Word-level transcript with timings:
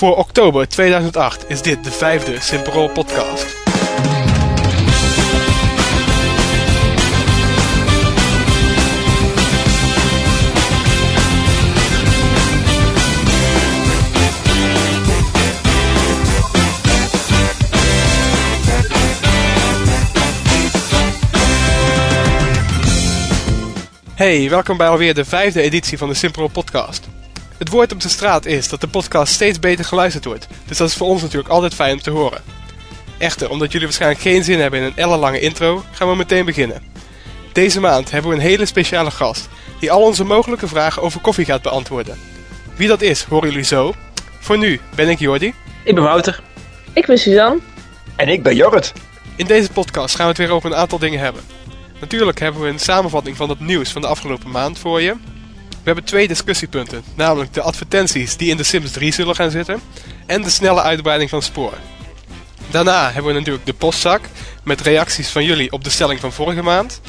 Voor 0.00 0.16
oktober 0.16 0.68
2008 0.68 1.44
is 1.48 1.62
dit 1.62 1.84
de 1.84 1.90
vijfde 1.90 2.40
Simperol 2.40 2.88
podcast. 2.88 3.46
Hey, 24.14 24.50
welkom 24.50 24.76
bij 24.76 24.88
alweer 24.88 25.14
de 25.14 25.24
vijfde 25.24 25.60
editie 25.62 25.98
van 25.98 26.08
de 26.08 26.14
Simperol 26.14 26.48
podcast. 26.48 27.08
Het 27.60 27.68
woord 27.68 27.92
op 27.92 28.00
de 28.00 28.08
straat 28.08 28.46
is 28.46 28.68
dat 28.68 28.80
de 28.80 28.88
podcast 28.88 29.32
steeds 29.32 29.58
beter 29.58 29.84
geluisterd 29.84 30.24
wordt, 30.24 30.46
dus 30.66 30.76
dat 30.76 30.88
is 30.88 30.94
voor 30.94 31.06
ons 31.06 31.22
natuurlijk 31.22 31.48
altijd 31.48 31.74
fijn 31.74 31.92
om 31.92 32.00
te 32.00 32.10
horen. 32.10 32.42
Echter, 33.18 33.50
omdat 33.50 33.72
jullie 33.72 33.86
waarschijnlijk 33.86 34.20
geen 34.20 34.44
zin 34.44 34.60
hebben 34.60 34.80
in 34.80 34.86
een 34.86 34.96
ellenlange 34.96 35.40
intro, 35.40 35.84
gaan 35.92 36.08
we 36.08 36.16
meteen 36.16 36.44
beginnen. 36.44 36.82
Deze 37.52 37.80
maand 37.80 38.10
hebben 38.10 38.30
we 38.30 38.36
een 38.36 38.42
hele 38.42 38.66
speciale 38.66 39.10
gast, 39.10 39.48
die 39.80 39.90
al 39.90 40.02
onze 40.02 40.24
mogelijke 40.24 40.68
vragen 40.68 41.02
over 41.02 41.20
koffie 41.20 41.44
gaat 41.44 41.62
beantwoorden. 41.62 42.18
Wie 42.76 42.88
dat 42.88 43.02
is, 43.02 43.22
horen 43.22 43.48
jullie 43.48 43.64
zo. 43.64 43.94
Voor 44.38 44.58
nu 44.58 44.80
ben 44.94 45.08
ik 45.08 45.18
Jordi. 45.18 45.54
Ik 45.84 45.94
ben 45.94 46.04
Wouter. 46.04 46.42
Ik 46.92 47.06
ben 47.06 47.18
Suzanne. 47.18 47.60
En 48.16 48.28
ik 48.28 48.42
ben 48.42 48.56
Jorrit. 48.56 48.92
In 49.36 49.46
deze 49.46 49.70
podcast 49.70 50.14
gaan 50.14 50.24
we 50.24 50.32
het 50.32 50.40
weer 50.40 50.50
over 50.50 50.70
een 50.70 50.76
aantal 50.76 50.98
dingen 50.98 51.20
hebben. 51.20 51.42
Natuurlijk 52.00 52.40
hebben 52.40 52.62
we 52.62 52.68
een 52.68 52.78
samenvatting 52.78 53.36
van 53.36 53.48
het 53.48 53.60
nieuws 53.60 53.90
van 53.90 54.02
de 54.02 54.08
afgelopen 54.08 54.50
maand 54.50 54.78
voor 54.78 55.00
je. 55.00 55.14
We 55.82 55.86
hebben 55.86 56.04
twee 56.04 56.28
discussiepunten, 56.28 57.02
namelijk 57.14 57.54
de 57.54 57.62
advertenties 57.62 58.36
die 58.36 58.50
in 58.50 58.56
de 58.56 58.62
Sims 58.62 58.90
3 58.90 59.12
zullen 59.12 59.34
gaan 59.34 59.50
zitten 59.50 59.80
en 60.26 60.42
de 60.42 60.50
snelle 60.50 60.82
uitbreiding 60.82 61.30
van 61.30 61.42
spoor. 61.42 61.72
Daarna 62.70 63.10
hebben 63.12 63.32
we 63.32 63.38
natuurlijk 63.38 63.66
de 63.66 63.74
postzak 63.74 64.20
met 64.64 64.80
reacties 64.80 65.28
van 65.28 65.44
jullie 65.44 65.72
op 65.72 65.84
de 65.84 65.90
stelling 65.90 66.20
van 66.20 66.32
vorige 66.32 66.62
maand. 66.62 67.00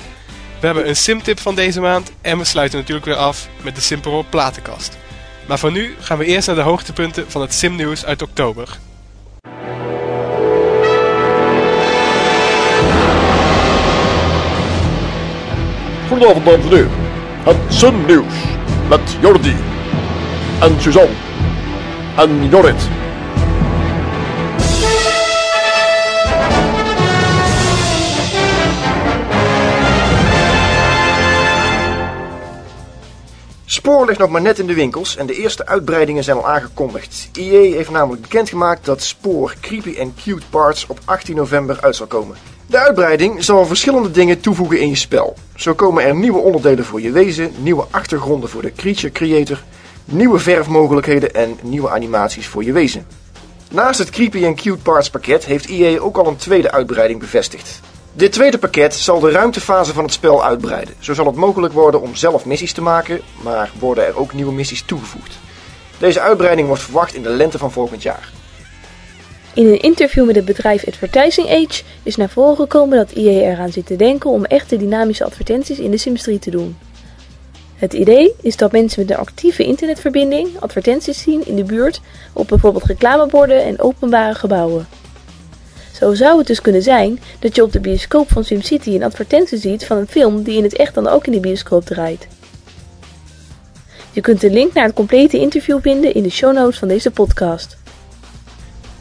We 0.59 0.65
hebben 0.65 0.87
een 0.87 0.95
simtip 0.95 1.39
van 1.39 1.55
deze 1.55 1.81
maand 1.81 2.11
en 2.21 2.37
we 2.37 2.43
sluiten 2.43 2.79
natuurlijk 2.79 3.05
weer 3.05 3.15
af 3.15 3.47
met 3.61 3.75
de 3.75 3.81
Simpero 3.81 4.25
platenkast. 4.29 4.97
Maar 5.47 5.59
voor 5.59 5.71
nu 5.71 5.95
gaan 5.99 6.17
we 6.17 6.25
eerst 6.25 6.47
naar 6.47 6.55
de 6.55 6.61
hoogtepunten 6.61 7.31
van 7.31 7.41
het 7.41 7.53
simnieuws 7.53 8.05
uit 8.05 8.21
oktober. 8.21 8.77
Goedenavond 16.07 16.45
dames 16.45 16.69
en. 16.69 16.89
Het 17.43 17.57
Sun 17.69 18.05
Nieuws 18.05 18.59
met 18.91 19.17
Jordi 19.21 19.55
en 20.59 20.81
Suzanne 20.81 21.13
en 22.17 22.49
Jorrit. 22.49 22.89
Spoor 33.65 34.05
ligt 34.05 34.19
nog 34.19 34.29
maar 34.29 34.41
net 34.41 34.59
in 34.59 34.67
de 34.67 34.73
winkels 34.73 35.15
en 35.15 35.25
de 35.25 35.35
eerste 35.35 35.65
uitbreidingen 35.65 36.23
zijn 36.23 36.37
al 36.37 36.47
aangekondigd. 36.47 37.29
EA 37.33 37.75
heeft 37.75 37.89
namelijk 37.89 38.21
bekendgemaakt 38.21 38.85
dat 38.85 39.01
Spoor 39.01 39.55
Creepy 39.61 39.99
and 39.99 40.13
Cute 40.23 40.45
Parts 40.49 40.85
op 40.87 40.99
18 41.05 41.35
november 41.35 41.81
uit 41.81 41.95
zal 41.95 42.07
komen. 42.07 42.37
De 42.71 42.79
uitbreiding 42.79 43.43
zal 43.43 43.65
verschillende 43.65 44.11
dingen 44.11 44.39
toevoegen 44.39 44.79
in 44.79 44.89
je 44.89 44.95
spel. 44.95 45.35
Zo 45.55 45.73
komen 45.73 46.03
er 46.03 46.15
nieuwe 46.15 46.39
onderdelen 46.39 46.85
voor 46.85 47.01
je 47.01 47.11
wezen, 47.11 47.51
nieuwe 47.57 47.85
achtergronden 47.89 48.49
voor 48.49 48.61
de 48.61 48.71
creature 48.73 49.11
creator, 49.11 49.63
nieuwe 50.05 50.39
verfmogelijkheden 50.39 51.33
en 51.33 51.57
nieuwe 51.61 51.89
animaties 51.89 52.47
voor 52.47 52.63
je 52.63 52.71
wezen. 52.71 53.05
Naast 53.71 53.99
het 53.99 54.09
Creepy 54.09 54.45
and 54.45 54.61
Cute 54.61 54.81
Parts 54.81 55.09
pakket 55.09 55.45
heeft 55.45 55.69
EA 55.69 55.99
ook 55.99 56.17
al 56.17 56.27
een 56.27 56.35
tweede 56.35 56.71
uitbreiding 56.71 57.19
bevestigd. 57.19 57.79
Dit 58.13 58.31
tweede 58.31 58.57
pakket 58.57 58.93
zal 58.95 59.19
de 59.19 59.31
ruimtefase 59.31 59.93
van 59.93 60.03
het 60.03 60.13
spel 60.13 60.43
uitbreiden. 60.43 60.93
Zo 60.99 61.13
zal 61.13 61.25
het 61.25 61.35
mogelijk 61.35 61.73
worden 61.73 62.01
om 62.01 62.15
zelf 62.15 62.45
missies 62.45 62.73
te 62.73 62.81
maken, 62.81 63.21
maar 63.43 63.71
worden 63.79 64.05
er 64.05 64.17
ook 64.17 64.33
nieuwe 64.33 64.53
missies 64.53 64.81
toegevoegd. 64.81 65.39
Deze 65.97 66.19
uitbreiding 66.19 66.67
wordt 66.67 66.83
verwacht 66.83 67.13
in 67.13 67.23
de 67.23 67.29
lente 67.29 67.57
van 67.57 67.71
volgend 67.71 68.01
jaar. 68.01 68.29
In 69.53 69.65
een 69.65 69.79
interview 69.79 70.25
met 70.25 70.35
het 70.35 70.45
bedrijf 70.45 70.87
Advertising 70.87 71.47
Age 71.47 71.83
is 72.03 72.15
naar 72.15 72.29
voren 72.29 72.55
gekomen 72.55 72.97
dat 72.97 73.11
EA 73.11 73.51
eraan 73.51 73.71
zit 73.71 73.85
te 73.85 73.95
denken 73.95 74.29
om 74.29 74.45
echte 74.45 74.77
dynamische 74.77 75.23
advertenties 75.23 75.79
in 75.79 75.91
de 75.91 75.97
Sims 75.97 76.21
3 76.21 76.39
te 76.39 76.49
doen. 76.49 76.77
Het 77.75 77.93
idee 77.93 78.33
is 78.41 78.57
dat 78.57 78.71
mensen 78.71 79.01
met 79.01 79.11
een 79.11 79.17
actieve 79.17 79.63
internetverbinding 79.63 80.49
advertenties 80.59 81.21
zien 81.21 81.47
in 81.47 81.55
de 81.55 81.63
buurt 81.63 82.01
op 82.33 82.47
bijvoorbeeld 82.47 82.83
reclameborden 82.83 83.63
en 83.63 83.79
openbare 83.79 84.35
gebouwen. 84.35 84.87
Zo 85.91 86.13
zou 86.13 86.37
het 86.37 86.47
dus 86.47 86.61
kunnen 86.61 86.83
zijn 86.83 87.19
dat 87.39 87.55
je 87.55 87.63
op 87.63 87.71
de 87.71 87.79
bioscoop 87.79 88.31
van 88.31 88.43
SimCity 88.43 88.89
een 88.89 89.03
advertentie 89.03 89.57
ziet 89.57 89.85
van 89.85 89.97
een 89.97 90.07
film 90.07 90.43
die 90.43 90.57
in 90.57 90.63
het 90.63 90.75
echt 90.75 90.93
dan 90.93 91.07
ook 91.07 91.25
in 91.25 91.31
de 91.31 91.39
bioscoop 91.39 91.85
draait. 91.85 92.27
Je 94.11 94.21
kunt 94.21 94.41
de 94.41 94.51
link 94.51 94.73
naar 94.73 94.85
het 94.85 94.95
complete 94.95 95.39
interview 95.39 95.79
vinden 95.81 96.13
in 96.13 96.23
de 96.23 96.29
show 96.29 96.53
notes 96.53 96.79
van 96.79 96.87
deze 96.87 97.11
podcast. 97.11 97.80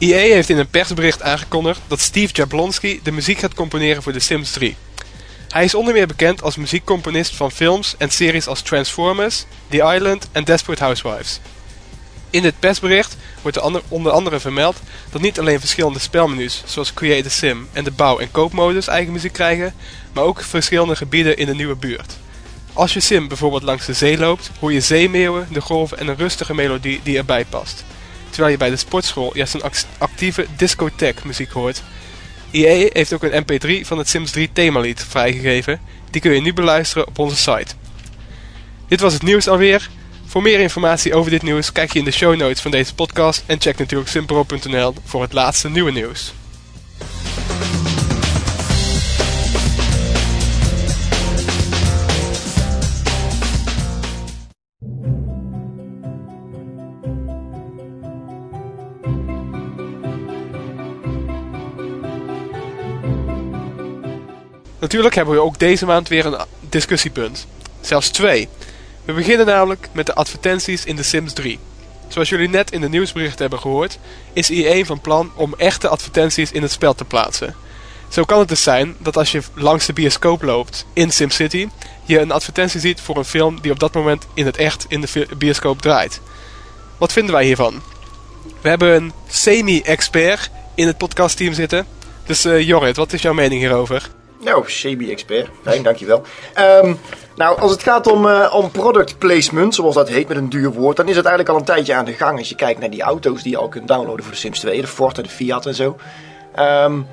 EA 0.01 0.33
heeft 0.33 0.49
in 0.49 0.57
een 0.57 0.69
persbericht 0.69 1.21
aangekondigd 1.21 1.79
dat 1.87 1.99
Steve 1.99 2.33
Jablonski 2.33 2.99
de 3.03 3.11
muziek 3.11 3.39
gaat 3.39 3.53
componeren 3.53 4.03
voor 4.03 4.13
The 4.13 4.19
Sims 4.19 4.51
3. 4.51 4.75
Hij 5.49 5.63
is 5.63 5.75
onder 5.75 5.93
meer 5.93 6.07
bekend 6.07 6.41
als 6.41 6.55
muziekcomponist 6.55 7.35
van 7.35 7.51
films 7.51 7.95
en 7.97 8.09
series 8.09 8.47
als 8.47 8.61
Transformers, 8.61 9.45
The 9.69 9.93
Island 9.95 10.27
en 10.31 10.43
Desperate 10.43 10.83
Housewives. 10.83 11.39
In 12.29 12.41
dit 12.41 12.59
persbericht 12.59 13.17
wordt 13.41 13.57
er 13.57 13.81
onder 13.87 14.11
andere 14.11 14.39
vermeld 14.39 14.81
dat 15.09 15.21
niet 15.21 15.39
alleen 15.39 15.59
verschillende 15.59 15.99
spelmenu's 15.99 16.63
zoals 16.65 16.93
Create 16.93 17.27
a 17.27 17.31
Sim 17.31 17.67
en 17.73 17.83
de 17.83 17.91
bouw- 17.91 18.19
en 18.19 18.31
koopmodus 18.31 18.87
eigen 18.87 19.13
muziek 19.13 19.33
krijgen, 19.33 19.73
maar 20.13 20.23
ook 20.23 20.41
verschillende 20.41 20.95
gebieden 20.95 21.37
in 21.37 21.45
de 21.45 21.55
nieuwe 21.55 21.75
buurt. 21.75 22.17
Als 22.73 22.93
je 22.93 22.99
sim 22.99 23.27
bijvoorbeeld 23.27 23.63
langs 23.63 23.85
de 23.85 23.93
zee 23.93 24.17
loopt, 24.17 24.51
hoor 24.59 24.73
je 24.73 24.81
zeemeeuwen, 24.81 25.47
de 25.51 25.61
golven 25.61 25.97
en 25.97 26.07
een 26.07 26.17
rustige 26.17 26.53
melodie 26.53 26.99
die 27.03 27.17
erbij 27.17 27.45
past. 27.45 27.83
Terwijl 28.31 28.51
je 28.51 28.57
bij 28.57 28.69
de 28.69 28.75
sportschool 28.75 29.37
juist 29.37 29.53
een 29.53 29.71
actieve 29.97 30.45
discotheek 30.57 31.23
muziek 31.23 31.51
hoort. 31.51 31.83
EA 32.51 32.89
heeft 32.93 33.13
ook 33.13 33.23
een 33.23 33.43
mp3 33.43 33.85
van 33.87 33.97
het 33.97 34.09
Sims 34.09 34.31
3 34.31 34.49
themalied 34.53 35.03
vrijgegeven. 35.03 35.81
Die 36.09 36.21
kun 36.21 36.33
je 36.33 36.41
nu 36.41 36.53
beluisteren 36.53 37.07
op 37.07 37.19
onze 37.19 37.35
site. 37.35 37.73
Dit 38.87 38.99
was 38.99 39.13
het 39.13 39.23
nieuws 39.23 39.47
alweer. 39.47 39.89
Voor 40.25 40.41
meer 40.41 40.59
informatie 40.59 41.13
over 41.13 41.31
dit 41.31 41.41
nieuws 41.41 41.71
kijk 41.71 41.93
je 41.93 41.99
in 41.99 42.05
de 42.05 42.11
show 42.11 42.35
notes 42.35 42.61
van 42.61 42.71
deze 42.71 42.95
podcast 42.95 43.43
en 43.45 43.61
check 43.61 43.77
natuurlijk 43.77 44.09
simpro.nl 44.09 44.93
voor 45.05 45.21
het 45.21 45.33
laatste 45.33 45.69
nieuwe 45.69 45.91
nieuws. 45.91 46.33
Natuurlijk 64.81 65.15
hebben 65.15 65.33
we 65.33 65.41
ook 65.41 65.59
deze 65.59 65.85
maand 65.85 66.07
weer 66.07 66.25
een 66.25 66.37
discussiepunt. 66.69 67.47
Zelfs 67.81 68.09
twee. 68.09 68.49
We 69.05 69.13
beginnen 69.13 69.45
namelijk 69.45 69.89
met 69.91 70.05
de 70.05 70.13
advertenties 70.13 70.85
in 70.85 70.95
The 70.95 71.03
Sims 71.03 71.33
3. 71.33 71.59
Zoals 72.07 72.29
jullie 72.29 72.49
net 72.49 72.71
in 72.71 72.81
de 72.81 72.89
nieuwsbericht 72.89 73.39
hebben 73.39 73.59
gehoord, 73.59 73.99
is 74.33 74.49
EA 74.49 74.85
van 74.85 75.01
plan 75.01 75.31
om 75.35 75.53
echte 75.57 75.87
advertenties 75.87 76.51
in 76.51 76.61
het 76.61 76.71
spel 76.71 76.93
te 76.93 77.05
plaatsen. 77.05 77.55
Zo 78.09 78.23
kan 78.23 78.39
het 78.39 78.47
dus 78.47 78.63
zijn 78.63 78.95
dat 78.97 79.17
als 79.17 79.31
je 79.31 79.41
langs 79.53 79.85
de 79.85 79.93
bioscoop 79.93 80.41
loopt 80.41 80.85
in 80.93 81.11
SimCity, 81.11 81.67
je 82.05 82.19
een 82.19 82.31
advertentie 82.31 82.79
ziet 82.79 83.01
voor 83.01 83.17
een 83.17 83.25
film 83.25 83.61
die 83.61 83.71
op 83.71 83.79
dat 83.79 83.93
moment 83.93 84.25
in 84.33 84.45
het 84.45 84.57
echt 84.57 84.85
in 84.87 85.01
de 85.01 85.27
bioscoop 85.37 85.81
draait. 85.81 86.21
Wat 86.97 87.13
vinden 87.13 87.33
wij 87.33 87.45
hiervan? 87.45 87.81
We 88.61 88.69
hebben 88.69 88.95
een 88.95 89.13
semi-expert 89.27 90.49
in 90.75 90.87
het 90.87 90.97
podcastteam 90.97 91.53
zitten. 91.53 91.85
Dus 92.25 92.45
uh, 92.45 92.61
Jorrit, 92.61 92.95
wat 92.95 93.13
is 93.13 93.21
jouw 93.21 93.33
mening 93.33 93.61
hierover? 93.61 94.09
Nou, 94.41 94.63
CB-expert. 94.65 95.49
Fijn, 95.61 95.83
dankjewel. 95.83 96.21
Um, 96.83 96.99
nou, 97.35 97.59
als 97.59 97.71
het 97.71 97.83
gaat 97.83 98.07
om, 98.07 98.25
uh, 98.25 98.53
om 98.55 98.71
product 98.71 99.17
placement, 99.17 99.75
zoals 99.75 99.95
dat 99.95 100.09
heet 100.09 100.27
met 100.27 100.37
een 100.37 100.49
duur 100.49 100.71
woord, 100.71 100.97
dan 100.97 101.07
is 101.07 101.15
het 101.15 101.25
eigenlijk 101.25 101.55
al 101.55 101.59
een 101.59 101.75
tijdje 101.75 101.93
aan 101.93 102.05
de 102.05 102.13
gang. 102.13 102.37
Als 102.37 102.49
je 102.49 102.55
kijkt 102.55 102.79
naar 102.79 102.89
die 102.89 103.01
auto's 103.01 103.43
die 103.43 103.51
je 103.51 103.57
al 103.57 103.69
kunt 103.69 103.87
downloaden 103.87 104.23
voor 104.23 104.33
de 104.33 104.39
Sims 104.39 104.59
2, 104.59 104.81
de 104.81 104.87
Ford 104.87 105.17
en 105.17 105.23
de 105.23 105.29
Fiat 105.29 105.65
en 105.65 105.75
zo. 105.75 105.97
Um, 106.59 107.07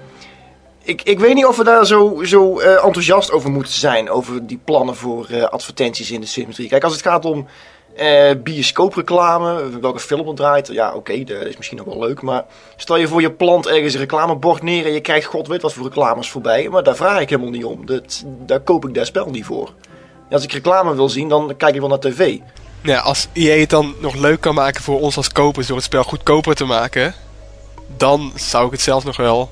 ik, 0.83 1.03
ik 1.03 1.19
weet 1.19 1.35
niet 1.35 1.47
of 1.47 1.57
we 1.57 1.65
daar 1.65 1.87
zo, 1.87 2.21
zo 2.23 2.61
uh, 2.61 2.85
enthousiast 2.85 3.31
over 3.33 3.51
moeten 3.51 3.73
zijn, 3.73 4.11
over 4.11 4.47
die 4.47 4.61
plannen 4.65 4.97
voor 4.97 5.27
uh, 5.31 5.43
advertenties 5.43 6.11
in 6.11 6.21
de 6.21 6.27
Sims 6.27 6.55
3. 6.55 6.69
Kijk, 6.69 6.85
als 6.85 6.93
het 6.93 7.03
gaat 7.03 7.25
om 7.25 7.47
uh, 7.99 8.31
bioscoopreclame, 8.43 9.79
welke 9.81 10.00
film 10.00 10.27
het 10.27 10.37
draait, 10.37 10.67
ja 10.67 10.89
oké, 10.89 10.97
okay, 10.97 11.25
dat 11.25 11.47
is 11.47 11.56
misschien 11.56 11.79
nog 11.79 11.87
wel 11.87 11.99
leuk. 11.99 12.23
Maar 12.23 12.45
stel 12.77 12.97
je 12.97 13.09
voor 13.09 13.21
je 13.21 13.33
plant 13.33 13.67
ergens 13.67 13.95
een 13.95 14.00
reclamebord 14.00 14.62
neer 14.62 14.87
en 14.87 14.93
je 14.93 15.00
krijgt 15.00 15.27
god 15.27 15.47
weet 15.47 15.62
wat 15.62 15.73
voor 15.73 15.85
reclames 15.85 16.31
voorbij. 16.31 16.69
Maar 16.69 16.83
daar 16.83 16.97
vraag 16.97 17.21
ik 17.21 17.29
helemaal 17.29 17.50
niet 17.50 17.65
om, 17.65 17.87
dat, 17.87 18.25
daar 18.27 18.61
koop 18.61 18.89
ik 18.89 18.95
dat 18.95 19.06
spel 19.06 19.31
niet 19.31 19.45
voor. 19.45 19.73
En 20.29 20.35
als 20.35 20.45
ik 20.45 20.53
reclame 20.53 20.95
wil 20.95 21.09
zien, 21.09 21.29
dan 21.29 21.56
kijk 21.56 21.75
ik 21.75 21.81
wel 21.81 21.89
naar 21.89 21.99
tv. 21.99 22.39
ja, 22.83 22.99
als 22.99 23.29
EA 23.33 23.61
het 23.61 23.71
dan 23.71 23.95
nog 24.00 24.15
leuk 24.15 24.41
kan 24.41 24.55
maken 24.55 24.83
voor 24.83 25.00
ons 25.00 25.17
als 25.17 25.33
kopers 25.33 25.67
door 25.67 25.77
het 25.77 25.85
spel 25.85 26.05
goedkoper 26.05 26.55
te 26.55 26.65
maken, 26.65 27.15
dan 27.97 28.33
zou 28.35 28.67
ik 28.67 28.73
het 28.73 28.81
zelf 28.81 29.05
nog 29.05 29.17
wel 29.17 29.50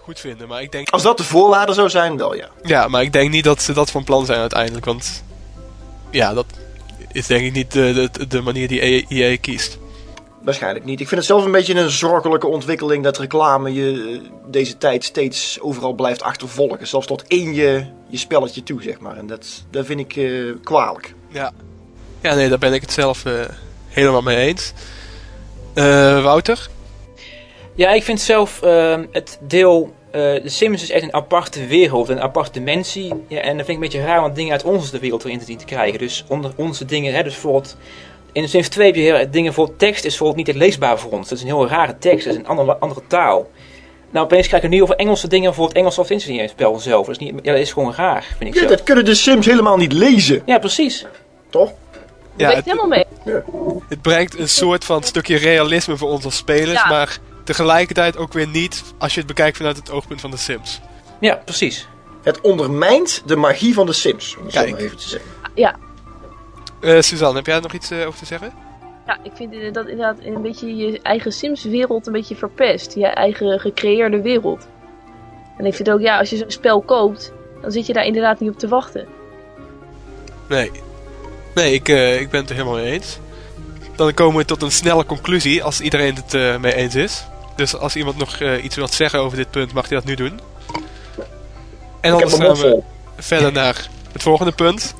goed 0.00 0.20
vinden. 0.20 0.48
Maar 0.48 0.62
ik 0.62 0.72
denk, 0.72 0.90
Als 0.90 1.02
dat 1.02 1.16
de 1.16 1.24
voorwaarde 1.24 1.72
zou 1.72 1.90
zijn, 1.90 2.16
wel 2.16 2.34
ja. 2.34 2.48
ja, 2.62 2.88
maar 2.88 3.02
ik 3.02 3.12
denk 3.12 3.30
niet 3.30 3.44
dat 3.44 3.62
ze 3.62 3.72
dat 3.72 3.90
van 3.90 4.04
plan 4.04 4.26
zijn 4.26 4.40
uiteindelijk. 4.40 4.84
Want 4.84 5.24
ja, 6.10 6.34
dat 6.34 6.46
is 7.14 7.26
denk 7.26 7.44
ik 7.44 7.52
niet 7.52 7.72
de, 7.72 8.08
de, 8.12 8.26
de 8.26 8.40
manier 8.40 8.68
die 8.68 9.06
EA 9.08 9.36
kiest. 9.40 9.78
Waarschijnlijk 10.42 10.84
niet. 10.84 11.00
Ik 11.00 11.08
vind 11.08 11.20
het 11.20 11.28
zelf 11.28 11.44
een 11.44 11.52
beetje 11.52 11.74
een 11.74 11.90
zorgelijke 11.90 12.46
ontwikkeling 12.46 13.04
dat 13.04 13.18
reclame 13.18 13.72
je 13.72 14.20
eh, 14.22 14.30
deze 14.50 14.78
tijd 14.78 15.04
steeds 15.04 15.60
overal 15.60 15.92
blijft 15.92 16.22
achtervolgen. 16.22 16.86
Zelfs 16.86 17.06
tot 17.06 17.24
één 17.26 17.54
je, 17.54 17.84
je 18.08 18.16
spelletje 18.16 18.62
toe, 18.62 18.82
zeg 18.82 19.00
maar. 19.00 19.16
En 19.16 19.26
dat, 19.26 19.64
dat 19.70 19.86
vind 19.86 20.00
ik 20.00 20.16
eh, 20.16 20.54
kwalijk. 20.62 21.14
Ja. 21.28 21.52
ja, 22.22 22.34
nee, 22.34 22.48
daar 22.48 22.58
ben 22.58 22.72
ik 22.72 22.80
het 22.80 22.92
zelf 22.92 23.24
eh, 23.24 23.32
helemaal 23.88 24.22
mee 24.22 24.36
eens. 24.36 24.72
Eh, 25.74 26.22
Wouter? 26.22 26.68
Ja, 27.74 27.90
ik 27.90 28.02
vind 28.02 28.20
zelf 28.20 28.62
ehm, 28.62 29.06
het 29.10 29.38
deel. 29.40 29.94
Eh 30.14 30.42
de 30.42 30.48
Sims 30.48 30.82
is 30.82 30.90
echt 30.90 31.02
een 31.02 31.14
aparte 31.14 31.66
wereld, 31.66 32.08
een 32.08 32.20
aparte 32.20 32.50
dimensie. 32.52 33.12
Ja, 33.28 33.40
en 33.40 33.56
dat 33.56 33.66
vind 33.66 33.68
ik 33.68 33.74
een 33.74 33.80
beetje 33.90 34.02
raar 34.06 34.24
om 34.24 34.34
dingen 34.34 34.52
uit 34.52 34.64
onze 34.64 34.98
wereld 34.98 35.24
erin 35.24 35.38
te 35.38 35.44
zien 35.44 35.56
te 35.58 35.64
krijgen. 35.64 35.98
Dus 35.98 36.24
onder 36.28 36.52
onze 36.56 36.84
dingen, 36.84 37.14
hè, 37.14 37.22
dus 37.22 37.32
bijvoorbeeld. 37.32 37.76
In 38.32 38.42
de 38.42 38.48
Sims 38.48 38.68
2 38.68 38.86
heb 38.86 38.94
je 38.94 39.02
heel, 39.02 39.30
dingen 39.30 39.52
voor 39.54 39.76
tekst, 39.76 40.04
is 40.04 40.08
bijvoorbeeld 40.10 40.36
niet 40.36 40.48
echt 40.48 40.56
leesbaar 40.56 40.98
voor 40.98 41.10
ons. 41.10 41.28
Dat 41.28 41.38
is 41.38 41.44
een 41.44 41.50
heel 41.50 41.68
rare 41.68 41.98
tekst, 41.98 42.24
dat 42.24 42.34
is 42.34 42.40
een 42.40 42.46
andere, 42.46 42.76
andere 42.76 43.00
taal. 43.06 43.50
Nou, 44.10 44.24
opeens 44.24 44.46
krijg 44.48 44.62
ik 44.62 44.70
nu 44.70 44.82
over 44.82 44.94
Engelse 44.96 45.28
dingen 45.28 45.54
voor 45.54 45.66
het 45.66 45.76
Engels 45.76 45.98
of 45.98 46.10
in 46.10 46.38
het 46.38 46.50
spel 46.50 46.78
zelf. 46.78 47.06
Dat 47.06 47.14
is, 47.14 47.20
niet, 47.26 47.34
ja, 47.42 47.52
dat 47.52 47.60
is 47.60 47.72
gewoon 47.72 47.94
raar, 47.94 48.22
vind 48.22 48.40
ik 48.50 48.54
Ja, 48.54 48.60
zelf. 48.60 48.70
dat 48.72 48.82
kunnen 48.82 49.04
de 49.04 49.14
Sims 49.14 49.46
helemaal 49.46 49.76
niet 49.76 49.92
lezen, 49.92 50.42
Ja, 50.46 50.58
precies. 50.58 51.06
toch? 51.50 51.72
Ja, 52.36 52.50
het, 52.54 52.64
helemaal 52.64 52.86
mee. 52.88 53.04
het 53.88 54.02
brengt 54.02 54.38
een 54.38 54.48
soort 54.48 54.84
van 54.84 55.02
stukje 55.02 55.36
realisme 55.36 55.96
voor 55.96 56.08
ons 56.10 56.24
als 56.24 56.36
spelers, 56.36 56.82
Ja. 56.82 56.88
maar 56.88 57.18
tegelijkertijd 57.44 58.16
ook 58.16 58.32
weer 58.32 58.48
niet 58.48 58.82
als 58.98 59.12
je 59.12 59.18
het 59.18 59.28
bekijkt 59.28 59.56
vanuit 59.56 59.76
het 59.76 59.90
oogpunt 59.90 60.20
van 60.20 60.30
de 60.30 60.36
Sims. 60.36 60.80
Ja, 61.20 61.34
precies. 61.44 61.88
Het 62.22 62.40
ondermijnt 62.40 63.22
de 63.26 63.36
magie 63.36 63.74
van 63.74 63.86
de 63.86 63.92
Sims, 63.92 64.36
om 64.36 64.44
het 64.44 64.54
zo 64.54 64.68
maar 64.68 64.78
even 64.78 64.96
te 64.96 65.08
zeggen. 65.08 65.30
Ja, 65.54 65.76
Eh 66.80 67.00
Suzanne, 67.00 67.36
heb 67.36 67.46
jij 67.46 67.56
er 67.56 67.62
nog 67.62 67.72
iets 67.72 67.90
eh, 67.90 68.06
over 68.06 68.18
te 68.18 68.26
zeggen? 68.26 68.52
ja, 69.06 69.18
ik 69.22 69.32
vind 69.34 69.74
dat 69.74 69.88
inderdaad 69.88 70.18
een 70.24 70.42
beetje 70.42 70.76
je 70.76 71.00
eigen 71.02 71.32
Sims-wereld 71.32 72.06
een 72.06 72.12
beetje 72.12 72.36
verpest. 72.36 72.94
Je 72.94 73.06
eigen 73.06 73.60
gecreëerde 73.60 74.20
wereld. 74.20 74.68
En 75.58 75.66
ik 75.66 75.74
vind 75.74 75.90
ook, 75.90 76.00
ja, 76.00 76.18
als 76.18 76.30
je 76.30 76.36
zo'n 76.36 76.50
spel 76.50 76.82
koopt, 76.82 77.32
dan 77.62 77.72
zit 77.72 77.86
je 77.86 77.92
daar 77.92 78.04
inderdaad 78.04 78.40
niet 78.40 78.50
op 78.50 78.58
te 78.58 78.68
wachten. 78.68 79.06
Nee. 80.48 80.70
Nee, 81.54 81.74
ik, 81.74 81.88
eh, 81.88 82.20
ik 82.20 82.30
ben 82.30 82.40
het 82.40 82.50
er 82.50 82.56
helemaal 82.56 82.76
mee 82.76 82.92
eens. 82.92 83.18
Dan 83.96 84.14
komen 84.14 84.36
we 84.36 84.44
tot 84.44 84.62
een 84.62 84.72
snelle 84.72 85.04
conclusie 85.04 85.64
als 85.64 85.80
iedereen 85.80 86.14
het 86.14 86.34
eh, 86.34 86.58
mee 86.58 86.74
eens 86.74 86.94
is. 86.94 87.24
Dus 87.56 87.76
als 87.76 87.96
iemand 87.96 88.16
nog 88.16 88.36
eh, 88.36 88.64
iets 88.64 88.76
wilt 88.76 88.92
zeggen 88.92 89.20
over 89.20 89.36
dit 89.36 89.50
punt, 89.50 89.72
mag 89.72 89.88
hij 89.88 89.96
dat 89.96 90.06
nu 90.06 90.14
doen. 90.14 90.40
En 92.00 92.12
een 92.12 92.30
gaan 92.30 92.56
we 92.56 92.82
verder 93.16 93.52
naar 93.52 93.88
het 94.12 94.22
volgende 94.22 94.52
punt. 94.52 94.94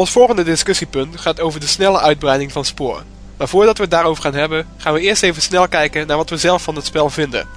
Ons 0.00 0.10
volgende 0.10 0.42
discussiepunt 0.42 1.20
gaat 1.20 1.40
over 1.40 1.60
de 1.60 1.66
snelle 1.66 2.00
uitbreiding 2.00 2.52
van 2.52 2.64
Spoor. 2.64 3.02
Maar 3.36 3.48
voordat 3.48 3.76
we 3.76 3.82
het 3.82 3.92
daarover 3.92 4.22
gaan 4.22 4.34
hebben, 4.34 4.66
gaan 4.76 4.92
we 4.92 5.00
eerst 5.00 5.22
even 5.22 5.42
snel 5.42 5.68
kijken 5.68 6.06
naar 6.06 6.16
wat 6.16 6.30
we 6.30 6.36
zelf 6.36 6.62
van 6.62 6.76
het 6.76 6.84
spel 6.84 7.10
vinden. 7.10 7.48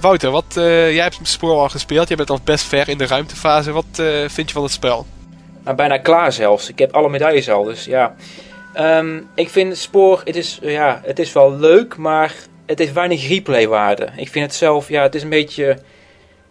Wouter, 0.00 0.30
wat, 0.30 0.56
eh, 0.56 0.94
jij 0.94 1.02
hebt 1.02 1.18
Spoor 1.22 1.58
al 1.58 1.68
gespeeld, 1.68 2.08
jij 2.08 2.16
bent 2.16 2.30
al 2.30 2.40
best 2.44 2.64
ver 2.64 2.88
in 2.88 2.98
de 2.98 3.06
ruimtefase. 3.06 3.72
Wat 3.72 3.84
eh, 3.96 4.06
vind 4.26 4.48
je 4.48 4.54
van 4.54 4.62
het 4.62 4.72
spel? 4.72 5.06
Nou, 5.64 5.76
bijna 5.76 5.98
klaar 5.98 6.32
zelfs. 6.32 6.68
Ik 6.68 6.78
heb 6.78 6.92
alle 6.92 7.08
medailles 7.08 7.50
al, 7.50 7.64
dus 7.64 7.84
ja. 7.84 8.14
Ehm, 8.74 9.20
ik 9.34 9.50
vind 9.50 9.76
spoor, 9.76 10.20
het 10.24 10.36
is, 10.36 10.58
ja, 10.62 11.00
het 11.04 11.18
is 11.18 11.32
wel 11.32 11.56
leuk, 11.56 11.96
maar 11.96 12.34
het 12.66 12.78
heeft 12.78 12.92
weinig 12.92 13.28
replaywaarde. 13.28 14.08
Ik 14.16 14.28
vind 14.28 14.46
het 14.46 14.54
zelf, 14.54 14.88
ja, 14.88 15.02
het 15.02 15.14
is 15.14 15.22
een 15.22 15.28
beetje 15.28 15.78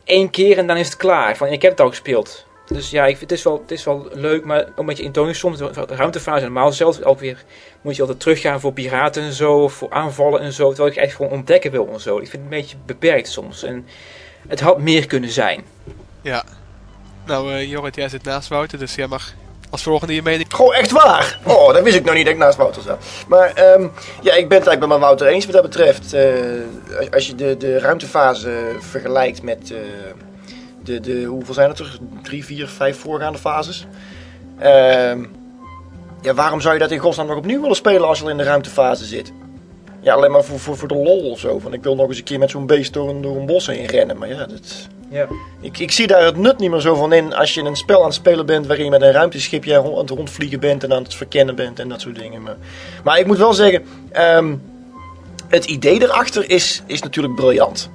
één 0.03 0.29
keer 0.29 0.57
en 0.57 0.67
dan 0.67 0.77
is 0.77 0.85
het 0.85 0.97
klaar. 0.97 1.37
Van, 1.37 1.47
ik 1.47 1.61
heb 1.61 1.71
het 1.71 1.81
al 1.81 1.89
gespeeld. 1.89 2.47
Dus 2.73 2.89
ja, 2.89 3.05
ik 3.05 3.17
vind, 3.17 3.29
het, 3.29 3.39
is 3.39 3.43
wel, 3.45 3.59
het 3.61 3.71
is 3.71 3.83
wel 3.83 4.07
leuk, 4.13 4.45
maar 4.45 4.61
ook 4.61 4.77
een 4.79 4.85
beetje 4.85 5.03
intonisch. 5.03 5.39
Soms 5.39 5.57
de 5.57 5.71
ruimtefase 5.87 6.43
normaal 6.43 6.71
zelf 6.71 7.01
ook 7.01 7.19
weer 7.19 7.43
moet 7.81 7.95
je 7.95 8.01
altijd 8.01 8.19
teruggaan 8.19 8.59
voor 8.59 8.73
piraten 8.73 9.23
en 9.23 9.33
zo, 9.33 9.53
of 9.63 9.73
voor 9.73 9.89
aanvallen 9.91 10.39
en 10.41 10.53
zo. 10.53 10.67
Terwijl 10.67 10.89
ik 10.89 10.95
echt 10.97 11.15
gewoon 11.15 11.31
ontdekken 11.31 11.71
wil 11.71 11.89
en 11.93 11.99
zo. 11.99 12.15
Ik 12.17 12.29
vind 12.29 12.31
het 12.31 12.41
een 12.41 12.59
beetje 12.59 12.77
beperkt 12.85 13.27
soms. 13.27 13.63
En 13.63 13.87
het 14.47 14.59
had 14.59 14.79
meer 14.79 15.05
kunnen 15.05 15.29
zijn. 15.29 15.63
Ja. 16.21 16.43
Nou, 17.25 17.53
eh 17.53 17.69
Jorrit, 17.69 17.95
jij 17.95 18.09
zit 18.09 18.23
naast 18.23 18.47
Wouter, 18.49 18.79
dus 18.79 18.95
jij 18.95 19.07
mag 19.07 19.33
als 19.69 19.83
volgende 19.83 20.13
je 20.15 20.21
mening. 20.21 20.53
Goh, 20.53 20.77
echt 20.77 20.91
waar? 20.91 21.39
Oh, 21.43 21.73
dat 21.73 21.83
wist 21.83 21.95
ik 21.95 22.03
nog 22.05 22.13
niet 22.15 22.25
dat 22.25 22.33
ik 22.33 22.39
naast 22.39 22.57
Wouter 22.57 22.81
zat. 22.81 23.03
Maar 23.27 23.53
ehm, 23.53 23.87
ja, 24.21 24.33
ik 24.33 24.47
ben 24.49 24.57
het 24.57 24.67
eigenlijk 24.67 24.87
met 24.87 24.99
Wouter 24.99 25.27
eens 25.27 25.45
wat 25.45 25.53
dat 25.53 25.63
betreft. 25.63 26.13
Eh, 26.13 26.23
als- 26.97 27.11
als 27.11 27.27
je 27.27 27.35
de, 27.35 27.57
de 27.57 27.79
ruimtefase 27.79 28.75
vergelijkt 28.79 29.41
met 29.43 29.71
eh, 29.71 29.77
de, 30.89 30.99
de, 30.99 31.23
hoeveel 31.23 31.53
zijn 31.53 31.69
het 31.69 31.79
er? 31.79 31.97
Drie, 32.21 32.45
vier, 32.45 32.67
vijf 32.67 32.97
voorgaande 32.97 33.37
fases. 33.37 33.85
Ehm, 34.59 35.25
ja, 36.21 36.33
waarom 36.33 36.61
zou 36.61 36.73
je 36.73 36.79
dat 36.79 36.91
in 36.91 36.99
godsnaam 36.99 37.27
nog 37.27 37.37
opnieuw 37.37 37.61
willen 37.61 37.75
spelen 37.75 38.07
als 38.07 38.17
je 38.17 38.23
al 38.23 38.29
in 38.29 38.37
de 38.37 38.43
ruimtefase 38.43 39.05
zit? 39.05 39.33
Ja, 40.01 40.13
alleen 40.13 40.31
maar 40.31 40.43
voor, 40.43 40.59
voor, 40.59 40.77
voor 40.77 40.87
de 40.87 40.95
lol 40.95 41.31
of 41.31 41.39
zo. 41.39 41.59
Van 41.59 41.73
ik 41.73 41.83
wil 41.83 41.95
nog 41.95 42.07
eens 42.07 42.17
een 42.17 42.23
keer 42.23 42.39
met 42.39 42.49
zo'n 42.49 42.65
beest 42.65 42.93
door 42.93 43.09
een, 43.09 43.21
door 43.21 43.35
een 43.35 43.45
bos 43.45 43.67
heen 43.67 43.85
rennen. 43.85 44.17
Maar 44.17 44.29
ja, 44.29 44.45
dat... 44.45 44.87
Ja. 45.09 45.27
Ik, 45.61 45.79
ik 45.79 45.91
zie 45.91 46.07
daar 46.07 46.23
het 46.23 46.37
nut 46.37 46.59
niet 46.59 46.69
meer 46.69 46.79
zo 46.79 46.95
van 46.95 47.13
in 47.13 47.33
als 47.33 47.53
je 47.53 47.61
een 47.61 47.75
spel 47.75 47.99
aan 47.99 48.05
het 48.05 48.13
spelen 48.13 48.45
bent 48.45 48.67
waarin 48.67 48.85
je 48.85 48.91
met 48.91 49.01
een 49.01 49.11
ruimteschipje 49.11 49.77
aan 49.77 49.97
het 49.97 50.09
rondvliegen 50.09 50.59
bent 50.59 50.83
en 50.83 50.93
aan 50.93 51.03
het 51.03 51.15
verkennen 51.15 51.55
bent 51.55 51.79
en 51.79 51.89
dat 51.89 52.01
soort 52.01 52.15
dingen. 52.15 52.41
Maar, 52.41 52.57
maar 53.03 53.19
ik 53.19 53.25
moet 53.25 53.37
wel 53.37 53.53
zeggen, 53.53 53.83
ehm, 54.11 54.55
het 55.47 55.65
idee 55.65 56.01
erachter 56.01 56.49
is, 56.49 56.83
is 56.85 57.01
natuurlijk 57.01 57.35
briljant. 57.35 57.89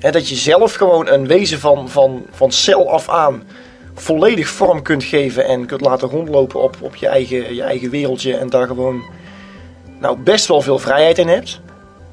Dat 0.00 0.28
je 0.28 0.34
zelf 0.34 0.74
gewoon 0.74 1.08
een 1.08 1.26
wezen 1.26 1.60
van, 1.60 1.88
van, 1.88 2.26
van 2.30 2.52
cel 2.52 2.90
af 2.90 3.08
aan 3.08 3.42
volledig 3.94 4.48
vorm 4.48 4.82
kunt 4.82 5.04
geven 5.04 5.44
en 5.44 5.66
kunt 5.66 5.80
laten 5.80 6.08
rondlopen 6.08 6.62
op, 6.62 6.76
op 6.80 6.94
je, 6.94 7.06
eigen, 7.08 7.54
je 7.54 7.62
eigen 7.62 7.90
wereldje 7.90 8.36
en 8.36 8.50
daar 8.50 8.66
gewoon 8.66 9.02
nou, 10.00 10.18
best 10.18 10.46
wel 10.46 10.60
veel 10.60 10.78
vrijheid 10.78 11.18
in 11.18 11.28
hebt. 11.28 11.60